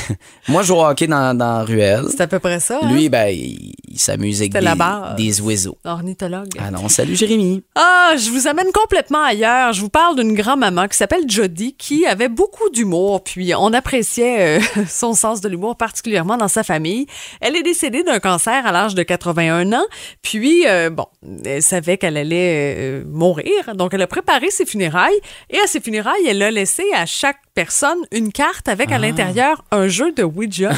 Moi, 0.48 0.62
je 0.62 0.68
joue 0.68 0.74
au 0.74 0.85
hockey 0.85 1.07
dans, 1.07 1.37
dans 1.37 1.64
ruelle. 1.64 2.05
C'est 2.11 2.20
à 2.22 2.27
peu 2.27 2.38
près 2.40 2.59
ça. 2.61 2.81
hein? 2.83 2.92
Lui, 2.92 3.09
ben, 3.09 3.27
il, 3.29 3.72
il 3.88 3.98
s'amuse 3.98 4.40
avec 4.40 4.53
des, 4.53 4.61
la 4.61 5.14
des 5.16 5.40
oiseaux. 5.40 5.79
Ornithologue. 5.85 6.48
Ah 6.59 6.70
non, 6.70 6.88
salut 6.88 7.14
Jérémy. 7.14 7.62
Ah, 7.77 8.14
je 8.16 8.31
vous 8.31 8.48
amène 8.48 8.72
complètement 8.72 9.22
ailleurs. 9.22 9.72
Je 9.72 9.81
vous 9.81 9.88
parle 9.88 10.16
d'une 10.16 10.35
grand-maman 10.35 10.88
qui 10.88 10.96
s'appelle 10.96 11.24
Jodie, 11.29 11.74
qui 11.74 12.07
avait 12.07 12.29
beaucoup 12.29 12.68
d'humour, 12.70 13.22
puis 13.22 13.55
on 13.55 13.72
appréciait 13.72 14.59
euh, 14.59 14.62
son 14.88 15.14
sens 15.14 15.40
de 15.40 15.48
l'humour, 15.48 15.77
particulièrement 15.77 16.37
dans 16.37 16.48
sa 16.48 16.64
famille. 16.64 17.07
Elle 17.40 17.55
est 17.57 17.62
décédée 17.62 18.03
d'un 18.03 18.18
cancer 18.18 18.66
à 18.66 18.72
l'âge 18.72 18.94
de 18.96 19.03
81 19.05 19.72
ans, 19.74 19.85
puis, 20.22 20.66
euh, 20.66 20.90
bon, 20.90 21.07
elle 21.44 21.62
savait 21.62 21.98
qu'elle 21.98 22.16
allait 22.16 23.03
mourir, 23.07 23.74
donc 23.74 23.94
elle 23.94 24.03
a 24.03 24.07
préparé 24.09 24.50
ses 24.50 24.66
funérailles, 24.66 25.18
et 25.50 25.59
à 25.59 25.66
ses 25.66 25.81
funérailles, 25.81 26.27
elle 26.29 26.42
a 26.42 26.50
laissé 26.50 26.83
à 26.94 27.07
chaque 27.07 27.38
personne 27.55 27.99
une 28.11 28.33
carte 28.33 28.69
avec 28.69 28.90
à 28.90 28.99
l'intérieur 28.99 29.64
un 29.71 29.87
jeu 29.88 30.12
de 30.12 30.25
Ouija. 30.25 30.73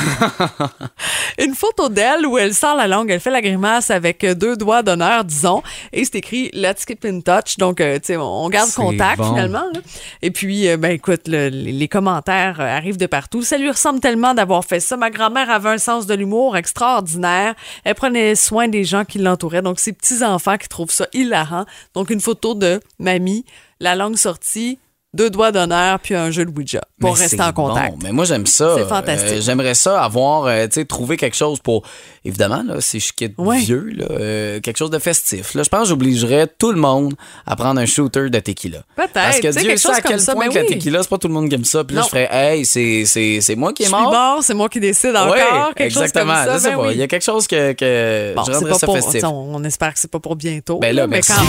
une 1.39 1.55
photo 1.55 1.89
d'elle 1.89 2.27
où 2.27 2.37
elle 2.39 2.55
sort 2.55 2.77
la 2.77 2.87
langue, 2.87 3.11
elle 3.11 3.21
fait 3.21 3.31
la 3.31 3.41
grimace 3.41 3.91
avec 3.91 4.23
euh, 4.25 4.35
deux 4.35 4.57
doigts 4.57 4.83
d'honneur, 4.83 5.25
disons, 5.25 5.63
et 5.93 6.05
c'est 6.05 6.17
écrit 6.17 6.51
Let's 6.53 6.85
keep 6.85 7.05
in 7.05 7.21
touch. 7.21 7.57
Donc, 7.57 7.81
euh, 7.81 7.97
tu 7.99 8.07
sais, 8.07 8.17
on 8.17 8.49
garde 8.49 8.71
contact 8.73 9.19
bon. 9.19 9.31
finalement. 9.31 9.65
là. 9.73 9.81
Et 10.23 10.31
puis, 10.31 10.69
euh, 10.69 10.77
ben 10.77 10.91
écoute, 10.93 11.23
le- 11.29 11.49
les 11.49 11.89
commentaires 11.89 12.61
arrivent 12.61 12.99
de 12.99 13.07
partout. 13.07 13.43
Ça 13.43 13.57
lui 13.59 13.71
ressemble 13.71 14.01
tellement 14.01 14.35
d'avoir 14.35 14.65
fait 14.65 14.81
ça. 14.81 14.97
Ma 14.97 15.11
grand-mère 15.11 15.51
avait 15.51 15.71
un 15.71 15.79
sens 15.79 16.07
de 16.07 16.15
l'humour 16.15 16.57
extraordinaire. 16.57 17.55
Elle 17.85 17.95
prenait 17.95 18.35
soin 18.35 18.69
des 18.69 18.85
gens 18.85 19.05
qui 19.05 19.19
l'entouraient. 19.19 19.63
Donc, 19.63 19.81
ses 19.81 19.93
petits-enfants 19.93 20.57
qui 20.59 20.69
trouvent 20.69 20.91
ça 20.91 21.07
hilarant. 21.13 21.65
Donc, 21.95 22.11
une 22.11 22.21
photo 22.21 22.55
de 22.55 22.81
mamie, 22.99 23.45
la 23.81 23.95
langue 23.95 24.17
sortie, 24.17 24.79
deux 25.15 25.31
doigts 25.31 25.51
d'honneur, 25.51 25.99
puis 26.01 26.15
un 26.15 26.31
jeu 26.31 26.45
de 26.45 26.51
Ouija 26.51 26.81
pour 27.01 27.15
Mais 27.15 27.21
rester 27.23 27.41
en 27.41 27.53
contact. 27.53 27.93
bon. 27.93 27.99
Mais 28.03 28.13
moi, 28.13 28.25
j'aime 28.27 28.45
ça. 28.47 28.75
C'est 28.77 28.87
fantastique. 28.87 29.39
Euh, 29.39 29.41
J'aimerais 29.41 29.75
ça 29.75 30.03
avoir, 30.03 30.45
euh, 30.45 30.67
tu 30.67 30.73
sais, 30.81 30.85
trouver 30.85 31.17
quelque 31.17 31.37
chose 31.37 31.59
pour. 31.61 31.85
Évidemment, 32.25 32.63
là, 32.67 32.81
si 32.81 33.01
je 33.01 33.13
quitte 33.13 33.33
Ouais. 33.39 33.59
vieux, 33.59 33.89
là, 33.97 34.05
euh, 34.11 34.61
quelque 34.61 34.77
chose 34.77 34.91
de 34.91 34.99
festif. 34.99 35.55
Là, 35.55 35.63
je 35.63 35.69
pense 35.71 35.83
que 35.83 35.89
j'obligerais 35.89 36.49
tout 36.59 36.71
le 36.73 36.79
monde 36.81 37.15
à 37.47 37.57
prendre 37.57 37.81
un 37.81 37.87
shooter 37.87 38.29
de 38.29 38.39
tequila. 38.41 38.81
Peut-être. 38.97 39.13
Parce 39.15 39.37
que 39.41 39.49
Dieu 39.59 39.77
sait 39.77 39.89
chose 39.89 39.97
à 39.97 40.01
quel 40.03 40.21
ça, 40.21 40.35
point 40.35 40.49
mais 40.49 40.55
que 40.55 40.59
la 40.59 40.65
tequila, 40.67 41.03
c'est 41.03 41.09
pas 41.09 41.19
tout 41.19 41.29
le 41.29 41.35
monde 41.35 41.49
qui 41.49 41.55
aime 41.55 41.65
ça. 41.65 41.83
Puis 41.85 41.95
là, 41.97 42.03
Non. 42.03 42.07
je 42.07 42.11
ferais, 42.11 42.29
hey, 42.31 42.67
c'est- 42.67 43.55
moi 43.57 43.73
qui 43.73 43.85
Je 43.85 43.89
est 43.89 43.93
suis 43.95 44.03
mort. 44.03 44.13
mort, 44.13 44.39
c'est 44.43 44.55
moi 44.55 44.69
qui 44.69 44.81
décide 44.81 45.17
encore. 45.17 45.73
Quelque 45.77 45.93
chose 45.95 46.03
exactement. 46.03 46.35
comme 46.45 46.59
ça. 46.59 46.71
ben 46.71 46.77
oui. 46.79 46.89
Il 46.93 46.99
y 46.99 47.03
a 47.03 47.07
quelque 47.07 47.25
chose 47.25 47.47
que, 47.47 47.73
que 47.73 48.35
Bon, 48.35 48.43
je 48.45 48.53
rendrais 48.53 48.75
ça 48.75 48.87
pour, 48.87 48.97
festif. 48.97 49.23
on, 49.25 49.65
espère 49.65 49.95
que 49.95 49.99
c'est 50.01 50.11
pas 50.11 50.21
pour 50.21 50.37
bientôt. 50.37 50.79
Ben 50.79 50.95
là, 50.95 51.07
mais 51.07 51.17
merci. 51.17 51.33
quand 51.33 51.41
même. 51.41 51.49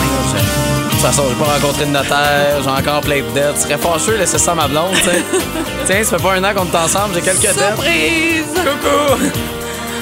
De 0.87 0.91
toute 0.91 1.01
façon, 1.01 1.23
j'ai 1.29 1.35
pas 1.43 1.53
rencontré 1.53 1.85
de 1.85 1.91
notaire, 1.91 2.63
j'ai 2.63 2.69
encore 2.69 3.01
plein 3.01 3.17
de 3.21 3.29
dettes. 3.33 3.56
Je 3.57 3.63
serais 3.63 3.77
fâcheux 3.77 4.13
de 4.13 4.17
laisser 4.19 4.37
ça 4.37 4.51
à 4.51 4.55
ma 4.55 4.67
blonde, 4.67 4.93
tu 4.95 5.03
sais. 5.09 5.23
Tiens, 5.87 6.03
ça 6.03 6.17
fait 6.17 6.23
pas 6.23 6.33
un 6.35 6.43
an 6.43 6.53
qu'on 6.55 6.65
est 6.65 6.75
ensemble, 6.83 7.15
j'ai 7.15 7.21
quelques 7.21 7.41
dettes. 7.41 7.57
Surprise! 7.57 8.45
Coucou! 8.55 9.25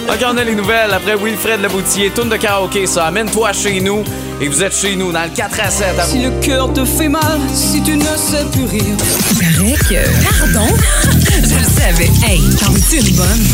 OK, 0.07 0.19
on 0.27 0.37
a 0.37 0.43
les 0.43 0.53
nouvelles. 0.55 0.91
Après 0.93 1.15
Wilfred 1.15 1.61
Leboutier, 1.61 2.11
tourne 2.11 2.29
de 2.29 2.35
karaoké, 2.35 2.85
ça. 2.85 3.05
Amène-toi 3.05 3.53
chez 3.53 3.79
nous. 3.81 4.03
Et 4.41 4.47
vous 4.49 4.61
êtes 4.61 4.75
chez 4.75 4.95
nous 4.97 5.11
dans 5.13 5.23
le 5.23 5.29
4 5.29 5.59
à 5.61 5.69
7. 5.69 5.97
À 5.97 6.03
Si 6.03 6.17
vous. 6.17 6.23
le 6.31 6.39
cœur 6.45 6.71
te 6.73 6.83
fait 6.83 7.07
mal, 7.07 7.39
si 7.53 7.81
tu 7.81 7.95
ne 7.95 8.03
sais 8.03 8.43
plus 8.51 8.65
rire. 8.65 8.97
Paraît 9.39 9.75
que. 9.89 10.51
Pardon? 10.53 10.67
Je 11.31 11.55
le 11.55 11.63
savais. 11.63 12.11
Hey, 12.27 12.41
t'en 12.59 12.75
es 12.75 12.99
une 12.99 13.15
bonne? 13.15 13.45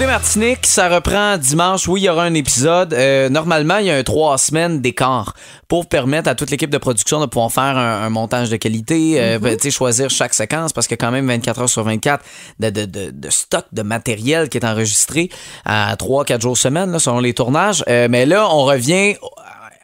Au 0.00 0.06
Martinique, 0.06 0.64
ça 0.66 0.88
reprend 0.88 1.36
dimanche. 1.38 1.88
Oui, 1.88 2.02
il 2.02 2.04
y 2.04 2.08
aura 2.08 2.24
un 2.24 2.34
épisode. 2.34 2.94
Euh, 2.94 3.28
normalement, 3.28 3.78
il 3.78 3.86
y 3.86 3.90
a 3.90 3.96
un 3.96 4.02
trois 4.04 4.38
semaines 4.38 4.80
d'écart 4.80 5.34
pour 5.66 5.88
permettre 5.88 6.28
à 6.28 6.34
toute 6.34 6.50
l'équipe 6.50 6.70
de 6.70 6.78
production 6.78 7.20
de 7.20 7.26
pouvoir 7.26 7.50
faire 7.52 7.76
un, 7.76 8.02
un 8.04 8.10
montage 8.10 8.48
de 8.48 8.56
qualité, 8.56 9.20
euh, 9.20 9.38
sais, 9.60 9.70
choisir 9.70 10.08
chaque 10.10 10.34
séquence 10.34 10.72
parce 10.72 10.86
qu'il 10.86 10.96
y 10.96 11.02
a 11.02 11.04
quand 11.06 11.10
même 11.12 11.26
24 11.26 11.62
heures 11.62 11.68
sur 11.68 11.82
24 11.84 12.24
de, 12.60 12.70
de, 12.70 12.84
de, 12.84 13.10
de 13.10 13.30
stock 13.30 13.64
de 13.72 13.82
matériel 13.82 14.48
qui 14.48 14.58
est 14.58 14.64
enregistré 14.64 15.30
à 15.64 15.94
3-4 15.96 16.40
jours 16.42 16.56
semaine, 16.56 16.92
là, 16.92 16.98
selon 16.98 17.18
les 17.20 17.34
tournages. 17.34 17.82
Euh, 17.88 18.06
mais 18.10 18.24
là, 18.24 18.48
on 18.50 18.64
revient 18.64 19.16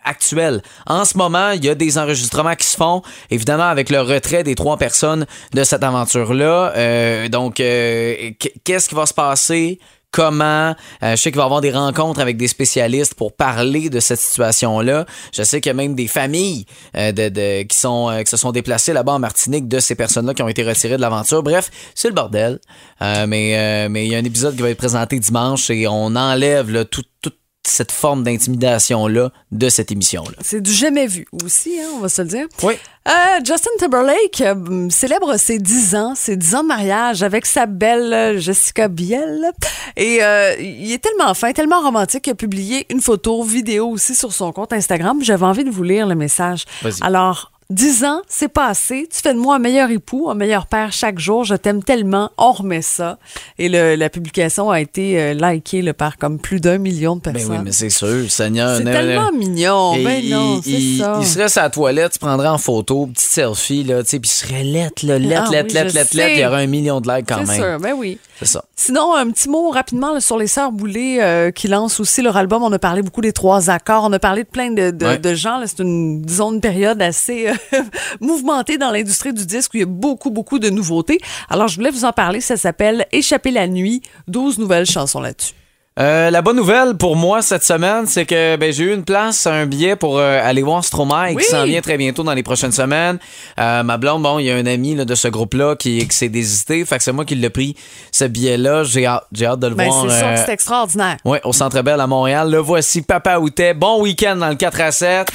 actuelle. 0.06 0.60
En 0.86 1.04
ce 1.06 1.16
moment, 1.16 1.50
il 1.52 1.64
y 1.64 1.68
a 1.70 1.74
des 1.74 1.96
enregistrements 1.96 2.54
qui 2.56 2.66
se 2.66 2.76
font, 2.76 3.00
évidemment 3.30 3.64
avec 3.64 3.88
le 3.88 4.02
retrait 4.02 4.42
des 4.44 4.54
trois 4.54 4.76
personnes 4.76 5.24
de 5.54 5.64
cette 5.64 5.82
aventure-là. 5.82 6.72
Euh, 6.76 7.28
donc, 7.28 7.58
euh, 7.58 8.30
qu- 8.38 8.52
qu'est-ce 8.64 8.88
qui 8.90 8.94
va 8.94 9.06
se 9.06 9.14
passer? 9.14 9.78
Comment? 10.14 10.76
Euh, 11.02 11.10
je 11.10 11.16
sais 11.16 11.32
qu'il 11.32 11.38
va 11.38 11.42
y 11.42 11.46
avoir 11.46 11.60
des 11.60 11.72
rencontres 11.72 12.20
avec 12.20 12.36
des 12.36 12.46
spécialistes 12.46 13.14
pour 13.14 13.32
parler 13.32 13.90
de 13.90 13.98
cette 13.98 14.20
situation-là. 14.20 15.06
Je 15.32 15.42
sais 15.42 15.60
qu'il 15.60 15.70
y 15.70 15.74
a 15.74 15.74
même 15.74 15.96
des 15.96 16.06
familles 16.06 16.66
euh, 16.96 17.10
de, 17.10 17.28
de- 17.30 17.62
qui, 17.64 17.76
sont, 17.76 18.08
euh, 18.10 18.22
qui 18.22 18.30
se 18.30 18.36
sont 18.36 18.52
déplacées 18.52 18.92
là-bas 18.92 19.14
en 19.14 19.18
Martinique 19.18 19.66
de 19.66 19.80
ces 19.80 19.96
personnes-là 19.96 20.32
qui 20.32 20.42
ont 20.44 20.48
été 20.48 20.62
retirées 20.62 20.96
de 20.98 21.00
l'aventure. 21.02 21.42
Bref, 21.42 21.68
c'est 21.96 22.06
le 22.06 22.14
bordel. 22.14 22.60
Euh, 23.02 23.26
mais 23.26 23.58
euh, 23.58 23.88
mais 23.90 24.06
il 24.06 24.12
y 24.12 24.14
a 24.14 24.18
un 24.18 24.24
épisode 24.24 24.54
qui 24.54 24.62
va 24.62 24.70
être 24.70 24.78
présenté 24.78 25.18
dimanche 25.18 25.68
et 25.70 25.88
on 25.88 26.14
enlève 26.14 26.70
là, 26.70 26.84
tout- 26.84 27.02
toute 27.20 27.34
cette 27.66 27.92
forme 27.92 28.22
d'intimidation-là 28.22 29.30
de 29.52 29.68
cette 29.68 29.90
émission-là. 29.90 30.36
C'est 30.40 30.60
du 30.60 30.72
jamais 30.72 31.06
vu 31.06 31.26
aussi, 31.42 31.78
hein, 31.80 31.88
on 31.94 31.98
va 31.98 32.08
se 32.08 32.22
le 32.22 32.28
dire. 32.28 32.46
Oui. 32.62 32.74
Euh, 33.06 33.40
Justin 33.44 33.70
Timberlake 33.78 34.40
euh, 34.40 34.88
célèbre 34.88 35.36
ses 35.36 35.58
10 35.58 35.94
ans, 35.94 36.14
ses 36.14 36.36
10 36.36 36.54
ans 36.54 36.62
de 36.62 36.68
mariage 36.68 37.22
avec 37.22 37.44
sa 37.44 37.66
belle 37.66 38.12
euh, 38.12 38.38
Jessica 38.38 38.88
Biel. 38.88 39.52
Et 39.96 40.22
euh, 40.22 40.54
il 40.58 40.90
est 40.90 41.02
tellement 41.02 41.34
fin, 41.34 41.52
tellement 41.52 41.80
romantique 41.82 42.24
qu'il 42.24 42.32
a 42.32 42.36
publié 42.36 42.86
une 42.90 43.02
photo, 43.02 43.42
vidéo 43.42 43.88
aussi 43.88 44.14
sur 44.14 44.32
son 44.32 44.52
compte 44.52 44.72
Instagram. 44.72 45.22
J'avais 45.22 45.44
envie 45.44 45.64
de 45.64 45.70
vous 45.70 45.82
lire 45.82 46.06
le 46.06 46.14
message. 46.14 46.64
Vas-y. 46.82 47.02
Alors, 47.02 47.52
10 47.70 48.04
ans, 48.04 48.20
c'est 48.28 48.48
pas 48.48 48.66
assez. 48.68 49.08
Tu 49.10 49.20
fais 49.22 49.32
de 49.32 49.38
moi 49.38 49.56
un 49.56 49.58
meilleur 49.58 49.90
époux, 49.90 50.28
un 50.28 50.34
meilleur 50.34 50.66
père 50.66 50.92
chaque 50.92 51.18
jour. 51.18 51.44
Je 51.44 51.54
t'aime 51.54 51.82
tellement. 51.82 52.30
On 52.36 52.52
remet 52.52 52.82
ça. 52.82 53.18
Et 53.58 53.68
le- 53.70 53.94
la 53.96 54.10
publication 54.10 54.70
a 54.70 54.80
été 54.82 55.18
euh, 55.18 55.32
likée 55.34 55.80
là, 55.80 55.94
par 55.94 56.18
comme 56.18 56.38
plus 56.38 56.60
d'un 56.60 56.76
million 56.76 57.16
de 57.16 57.22
Ben 57.22 57.32
personnes. 57.32 57.52
oui, 57.52 57.58
mais 57.64 57.72
c'est 57.72 57.88
sûr, 57.90 58.30
Seigneur. 58.30 58.76
C'est 58.76 58.84
tellement 58.84 59.32
ne- 59.32 59.38
mignon. 59.38 59.94
Et 59.94 60.04
Ben 60.04 60.20
il, 60.22 60.30
non, 60.30 60.60
c'est 60.62 60.70
il- 60.70 60.98
ça. 61.00 61.16
il 61.20 61.26
serait 61.26 61.48
sur 61.48 61.62
la 61.62 61.70
toilette, 61.70 62.12
tu 62.12 62.18
prendrais 62.18 62.48
en 62.48 62.58
photo, 62.58 63.06
petite 63.06 63.28
selfie, 63.30 63.82
là, 63.82 64.02
tu 64.02 64.10
sais, 64.10 64.20
puis 64.20 64.30
il 64.30 64.46
serait 64.46 64.62
lettre, 64.62 65.06
là, 65.06 65.18
lettre, 65.18 65.44
Ah 65.46 65.50
lettre, 65.50 65.68
oui, 65.68 65.74
lettre, 65.74 65.94
lettre, 65.94 66.16
lettre, 66.16 66.32
il 66.34 66.40
y 66.40 66.46
aurait 66.46 66.62
un 66.64 66.66
million 66.66 67.00
de 67.00 67.10
likes 67.10 67.26
quand 67.26 67.46
C'est 67.46 67.58
même. 67.58 67.70
sûr, 67.70 67.80
ben 67.80 67.94
oui. 67.96 68.18
C'est 68.38 68.46
ça. 68.46 68.64
Sinon, 68.74 69.14
un 69.14 69.30
petit 69.30 69.48
mot 69.48 69.70
rapidement 69.70 70.12
là, 70.12 70.20
sur 70.20 70.36
les 70.36 70.48
Sœurs 70.48 70.72
Boulay 70.72 71.18
euh, 71.22 71.50
qui 71.52 71.68
lancent 71.68 72.00
aussi 72.00 72.20
leur 72.20 72.36
album. 72.36 72.62
On 72.64 72.72
a 72.72 72.78
parlé 72.80 73.00
beaucoup 73.02 73.20
des 73.20 73.32
trois 73.32 73.70
accords. 73.70 74.04
On 74.04 74.12
a 74.12 74.18
parlé 74.18 74.42
de 74.42 74.48
plein 74.48 74.70
de, 74.72 74.90
de- 74.90 75.06
Ouais. 75.06 75.18
de 75.18 75.34
gens. 75.34 75.60
C'est 75.66 75.78
une, 75.80 76.20
disons, 76.22 76.52
une 76.52 76.60
période 76.60 77.00
assez 77.00 77.48
euh, 77.48 77.82
mouvementée 78.20 78.76
dans 78.76 78.90
l'industrie 78.90 79.32
du 79.32 79.46
disque 79.46 79.72
où 79.74 79.76
il 79.76 79.80
y 79.80 79.84
a 79.84 79.86
beaucoup, 79.86 80.30
beaucoup 80.30 80.58
de 80.58 80.68
nouveautés. 80.70 81.20
Alors, 81.48 81.68
je 81.68 81.76
voulais 81.76 81.90
vous 81.90 82.04
en 82.04 82.12
parler. 82.12 82.40
Ça 82.40 82.56
s'appelle 82.56 83.06
Échapper 83.12 83.52
la 83.52 83.68
nuit. 83.68 84.02
12 84.28 84.58
nouvelles 84.58 84.86
chansons 84.86 85.20
là-dessus. 85.20 85.54
Euh, 86.00 86.28
la 86.30 86.42
bonne 86.42 86.56
nouvelle 86.56 86.96
pour 86.96 87.14
moi 87.14 87.40
cette 87.40 87.62
semaine, 87.62 88.06
c'est 88.08 88.26
que 88.26 88.56
ben, 88.56 88.72
j'ai 88.72 88.82
eu 88.82 88.92
une 88.94 89.04
place, 89.04 89.46
un 89.46 89.64
billet 89.64 89.94
pour 89.94 90.18
euh, 90.18 90.40
aller 90.42 90.62
voir 90.62 90.82
Stromae 90.84 91.34
Oui. 91.34 91.44
qui 91.44 91.48
s'en 91.48 91.62
vient 91.64 91.80
très 91.82 91.96
bientôt 91.96 92.24
dans 92.24 92.34
les 92.34 92.42
prochaines 92.42 92.72
semaines. 92.72 93.18
Euh, 93.60 93.84
ma 93.84 93.96
blonde, 93.96 94.24
bon, 94.24 94.40
il 94.40 94.46
y 94.46 94.50
a 94.50 94.56
un 94.56 94.66
ami 94.66 94.96
là, 94.96 95.04
de 95.04 95.14
ce 95.14 95.28
groupe-là 95.28 95.76
qui, 95.76 96.04
qui 96.08 96.16
s'est 96.16 96.28
désisté, 96.28 96.84
fait 96.84 96.98
que 96.98 97.04
c'est 97.04 97.12
moi 97.12 97.24
qui 97.24 97.36
l'ai 97.36 97.48
pris 97.48 97.76
ce 98.10 98.24
billet-là. 98.24 98.82
J'ai 98.82 99.06
hâte, 99.06 99.24
j'ai 99.32 99.46
hâte 99.46 99.60
de 99.60 99.68
le 99.68 99.76
Ben, 99.76 99.88
voir. 99.88 100.06
c'est 100.10 100.18
sûr 100.18 100.26
euh, 100.26 100.34
que 100.34 100.40
c'est 100.46 100.52
extraordinaire. 100.52 101.16
ouais, 101.24 101.40
au 101.44 101.52
Centre 101.52 101.80
Bell 101.82 102.00
à 102.00 102.08
Montréal. 102.08 102.50
Le 102.50 102.58
voici, 102.58 103.02
Papa 103.02 103.38
Outet. 103.38 103.74
Bon 103.74 104.00
week-end 104.02 104.34
dans 104.34 104.48
le 104.48 104.56
4 104.56 104.80
à 104.80 104.90
7. 104.90 105.28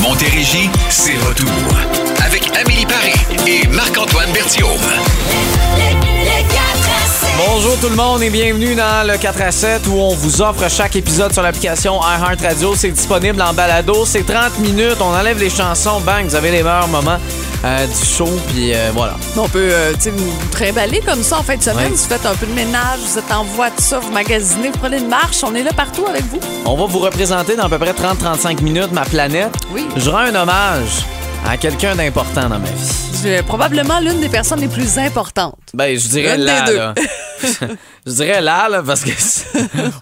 Montérégie, 0.00 0.68
c'est 0.90 1.16
retour. 1.18 1.48
Avec 2.26 2.42
Amélie 2.56 2.86
Paris 2.86 3.14
et 3.46 3.68
Marc-Antoine 3.68 4.32
Berthiaume. 4.32 4.68
Bonjour 7.36 7.78
tout 7.80 7.90
le 7.90 7.96
monde 7.96 8.22
et 8.22 8.30
bienvenue 8.30 8.74
dans 8.74 9.06
le 9.06 9.18
4 9.18 9.42
à 9.42 9.50
7 9.52 9.86
où 9.88 9.94
on 9.98 10.14
vous 10.14 10.40
offre 10.40 10.70
chaque 10.70 10.96
épisode 10.96 11.32
sur 11.34 11.42
l'application 11.42 12.00
iHeartRadio. 12.00 12.74
C'est 12.74 12.90
disponible 12.90 13.42
en 13.42 13.52
balado. 13.52 14.06
C'est 14.06 14.24
30 14.24 14.58
minutes. 14.60 14.96
On 15.00 15.14
enlève 15.14 15.38
les 15.38 15.50
chansons. 15.50 16.00
Bang, 16.00 16.24
vous 16.24 16.34
avez 16.34 16.50
les 16.50 16.62
meilleurs 16.62 16.88
moments 16.88 17.18
euh, 17.64 17.86
du 17.86 18.06
show. 18.06 18.28
Puis 18.48 18.72
euh, 18.74 18.90
voilà. 18.94 19.16
On 19.36 19.48
peut 19.48 19.68
euh, 19.70 19.92
tu 19.94 20.00
sais, 20.02 20.10
vous 20.10 20.32
trimballer 20.50 21.00
comme 21.00 21.22
ça 21.22 21.38
en 21.38 21.42
fin 21.42 21.56
de 21.56 21.62
semaine. 21.62 21.76
Ouais. 21.76 21.88
Vous 21.90 21.96
faites 22.08 22.24
un 22.24 22.34
peu 22.34 22.46
de 22.46 22.52
ménage, 22.52 23.00
vous 23.06 23.18
êtes 23.18 23.30
en 23.30 23.44
voiture, 23.44 24.00
vous 24.00 24.12
magasinez, 24.12 24.70
vous 24.70 24.78
prenez 24.78 24.96
une 24.98 25.08
marche. 25.08 25.44
On 25.44 25.54
est 25.54 25.62
là 25.62 25.72
partout 25.74 26.06
avec 26.06 26.22
vous. 26.24 26.40
On 26.64 26.74
va 26.74 26.86
vous 26.86 27.00
représenter 27.00 27.54
dans 27.54 27.64
à 27.64 27.68
peu 27.68 27.78
près 27.78 27.92
30-35 27.92 28.62
minutes 28.62 28.92
ma 28.92 29.04
planète. 29.04 29.52
Oui. 29.74 29.86
Je 29.96 30.08
rends 30.08 30.18
un 30.18 30.34
hommage 30.34 31.04
à 31.46 31.58
quelqu'un 31.58 31.94
d'important 31.96 32.48
dans 32.48 32.58
ma 32.58 32.70
vie. 32.70 33.06
C'est 33.12 33.42
probablement 33.42 33.98
l'une 34.00 34.20
des 34.20 34.28
personnes 34.28 34.60
les 34.60 34.68
plus 34.68 34.98
importantes. 34.98 35.56
Ben, 35.74 35.98
je 35.98 36.08
dirais 36.08 36.36
là, 36.38 36.62
deux. 36.62 36.76
là. 36.76 36.94
je 38.06 38.12
dirais 38.12 38.40
là, 38.40 38.68
là, 38.68 38.82
parce 38.86 39.02
que 39.02 39.10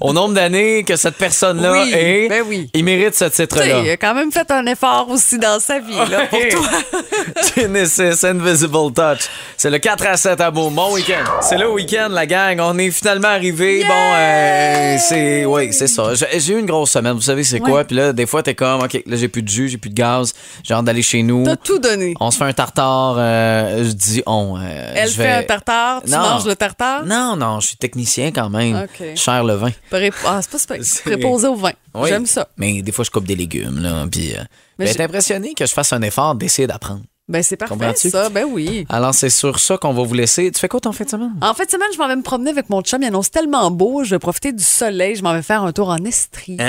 au 0.00 0.12
nombre 0.12 0.34
d'années 0.34 0.84
que 0.84 0.96
cette 0.96 1.16
personne-là 1.16 1.72
Oui, 1.72 1.92
est, 1.94 2.28
ben 2.28 2.42
oui. 2.46 2.70
il 2.74 2.84
mérite 2.84 3.14
ce 3.14 3.24
titre-là. 3.26 3.80
il 3.84 3.90
a 3.90 3.96
quand 3.96 4.14
même 4.14 4.30
fait 4.32 4.50
un 4.50 4.66
effort 4.66 5.08
aussi 5.10 5.38
dans 5.38 5.58
sa 5.60 5.78
vie 5.80 5.94
là, 6.10 6.26
pour 6.28 6.38
toi. 6.50 6.68
Genesis 7.56 8.24
Invisible 8.26 8.92
Touch. 8.94 9.28
C'est 9.56 9.70
le 9.70 9.78
4 9.78 10.06
à 10.06 10.16
7 10.16 10.40
à 10.40 10.50
Beau. 10.50 10.70
Bon 10.70 10.92
week-end. 10.94 11.24
C'est 11.40 11.56
le 11.58 11.70
week-end, 11.70 12.08
la 12.10 12.26
gang. 12.26 12.58
On 12.60 12.76
est 12.78 12.90
finalement 12.90 13.28
arrivé. 13.28 13.84
Bon, 13.86 13.94
euh, 14.14 14.96
c'est. 15.00 15.44
Oui, 15.44 15.72
c'est 15.72 15.86
ça. 15.86 16.12
J'ai 16.14 16.52
eu 16.54 16.58
une 16.58 16.66
grosse 16.66 16.90
semaine. 16.90 17.12
Vous 17.14 17.20
savez, 17.22 17.44
c'est 17.44 17.60
quoi? 17.60 17.84
Puis 17.84 17.96
là, 17.96 18.12
des 18.12 18.26
fois, 18.26 18.42
t'es 18.42 18.54
comme, 18.54 18.82
OK, 18.82 19.02
là, 19.06 19.16
j'ai 19.16 19.28
plus 19.28 19.42
de 19.42 19.48
jus, 19.48 19.68
j'ai 19.68 19.78
plus 19.78 19.90
de 19.90 19.94
gaz. 19.94 20.32
J'ai 20.62 20.74
hâte 20.74 20.84
d'aller 20.84 21.02
chez 21.02 21.22
nous. 21.22 21.44
T'as 21.44 21.56
tout 21.56 21.78
donné. 21.78 22.14
On 22.20 22.30
se 22.30 22.38
fait 22.38 22.44
un 22.44 22.52
tartare. 22.52 23.16
euh, 23.18 23.84
je 23.84 23.92
dis 23.92 24.22
on. 24.26 24.56
euh, 24.58 24.92
Elle 24.94 25.08
fait 25.10 25.30
un 25.30 25.42
tartare, 25.42 26.02
tu 26.04 26.10
Non. 26.10 26.18
manges 26.18 26.46
le 26.46 26.56
tartare? 26.56 27.04
Non, 27.04 27.23
non, 27.37 27.60
je 27.60 27.68
suis 27.68 27.76
technicien 27.76 28.30
quand 28.32 28.50
même. 28.50 28.76
Sers 29.16 29.44
le 29.44 29.54
vin. 29.54 29.70
Pré- 29.90 30.10
Ah, 30.26 30.40
c'est 30.42 30.50
pas 30.50 30.58
Préposé 31.04 31.46
au 31.48 31.54
vin. 31.56 31.72
Oui. 31.94 32.08
J'aime 32.08 32.26
ça. 32.26 32.48
Mais 32.56 32.82
des 32.82 32.92
fois, 32.92 33.04
je 33.04 33.10
coupe 33.10 33.26
des 33.26 33.37
légumes, 33.37 33.78
là. 33.80 34.06
Puis. 34.10 34.34
euh, 34.34 34.42
Mais 34.78 34.87
ben, 34.87 35.04
impressionné 35.04 35.54
que 35.54 35.66
je 35.66 35.72
fasse 35.72 35.92
un 35.92 36.02
effort 36.02 36.34
d'essayer 36.34 36.66
d'apprendre. 36.66 37.02
Ben, 37.26 37.42
c'est 37.42 37.56
parfait, 37.56 37.94
ça. 37.94 38.28
Ben 38.28 38.44
oui. 38.46 38.84
Alors, 38.90 39.14
c'est 39.14 39.30
sur 39.30 39.58
ça 39.58 39.78
qu'on 39.78 39.94
va 39.94 40.02
vous 40.02 40.12
laisser. 40.12 40.50
Tu 40.52 40.60
fais 40.60 40.68
quoi 40.68 40.78
ton 40.80 40.92
fin 40.92 41.04
de 41.04 41.08
semaine? 41.10 41.32
En 41.40 41.54
fin 41.54 41.64
de 41.64 41.70
semaine, 41.70 41.88
je 41.94 41.98
m'en 41.98 42.06
vais 42.06 42.16
me 42.16 42.22
promener 42.22 42.50
avec 42.50 42.68
mon 42.68 42.82
chum. 42.82 43.00
Il 43.02 43.06
annonce 43.06 43.30
tellement 43.30 43.70
beau. 43.70 44.04
Je 44.04 44.10
vais 44.10 44.18
profiter 44.18 44.52
du 44.52 44.62
soleil. 44.62 45.16
Je 45.16 45.22
m'en 45.22 45.32
vais 45.32 45.40
faire 45.40 45.62
un 45.62 45.72
tour 45.72 45.88
en 45.88 45.96
Estrie. 46.04 46.58
Ah! 46.60 46.64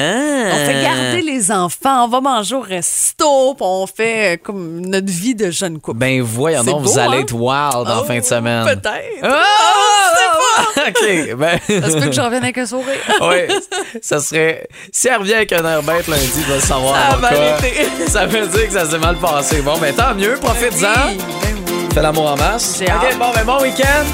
On 0.53 0.65
fait 0.65 0.81
garder 0.81 1.21
les 1.23 1.51
enfants. 1.51 2.05
On 2.05 2.07
va 2.07 2.21
manger 2.21 2.55
au 2.55 2.61
resto. 2.61 3.53
puis 3.55 3.65
on 3.67 3.85
fait 3.85 4.35
euh, 4.35 4.37
comme 4.41 4.79
notre 4.79 5.11
vie 5.11 5.35
de 5.35 5.51
jeune 5.51 5.81
couple. 5.81 5.97
Ben 5.97 6.21
voyons 6.21 6.63
donc, 6.63 6.83
beau, 6.83 6.89
vous 6.89 6.99
allez 6.99 7.17
hein? 7.17 7.21
être 7.21 7.33
wild 7.33 7.87
en 7.89 8.01
Oh, 8.01 8.05
fin 8.05 8.19
de 8.19 8.23
semaine. 8.25 8.63
Peut-être. 8.65 9.23
Ah! 9.23 9.41
OK, 10.87 11.35
ben... 11.35 11.59
Ça 11.67 11.89
se 11.89 11.97
peut 11.97 12.05
que 12.07 12.11
je 12.13 12.21
revienne 12.21 12.43
avec 12.43 12.57
un 12.57 12.65
sourire. 12.65 12.95
oui, 13.21 13.53
ça 14.01 14.19
serait... 14.19 14.67
Si 14.91 15.09
elle 15.09 15.17
revient 15.17 15.33
avec 15.33 15.51
un 15.51 15.65
air 15.65 15.83
bête 15.83 16.07
lundi, 16.07 16.29
il 16.37 16.43
va 16.43 16.55
le 16.55 16.61
savoir. 16.61 16.95
Ça 16.95 17.07
a 17.07 17.15
mon 17.15 17.21
mal 17.21 17.35
cas. 17.35 17.57
été. 17.57 18.07
Ça 18.07 18.25
veut 18.25 18.47
dire 18.47 18.67
que 18.67 18.73
ça 18.73 18.85
s'est 18.89 18.97
mal 18.99 19.17
passé. 19.17 19.61
Bon, 19.61 19.77
ben 19.79 19.93
tant 19.93 20.15
mieux, 20.15 20.35
profite-en. 20.45 21.07
Oui, 21.07 21.17
ben 21.41 21.55
oui. 21.67 21.87
Fais 21.93 22.01
l'amour 22.01 22.31
en 22.31 22.37
masse. 22.37 22.81
OK, 22.81 22.89
hâte. 22.89 23.17
bon, 23.17 23.31
ben 23.33 23.45
bon 23.45 23.61
week-end. 23.61 24.05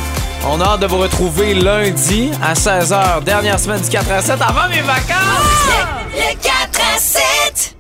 On 0.48 0.60
a 0.60 0.66
hâte 0.66 0.80
de 0.80 0.88
vous 0.88 0.98
retrouver 0.98 1.54
lundi 1.54 2.32
à 2.42 2.54
16h, 2.54 3.24
dernière 3.24 3.60
semaine 3.60 3.82
du 3.82 3.90
4 3.90 4.12
à 4.12 4.22
7, 4.22 4.42
avant 4.42 4.68
mes 4.70 4.82
vacances. 4.82 5.70
Le 6.14 6.34
4 6.42 6.82
à 6.96 7.00
7. 7.00 7.76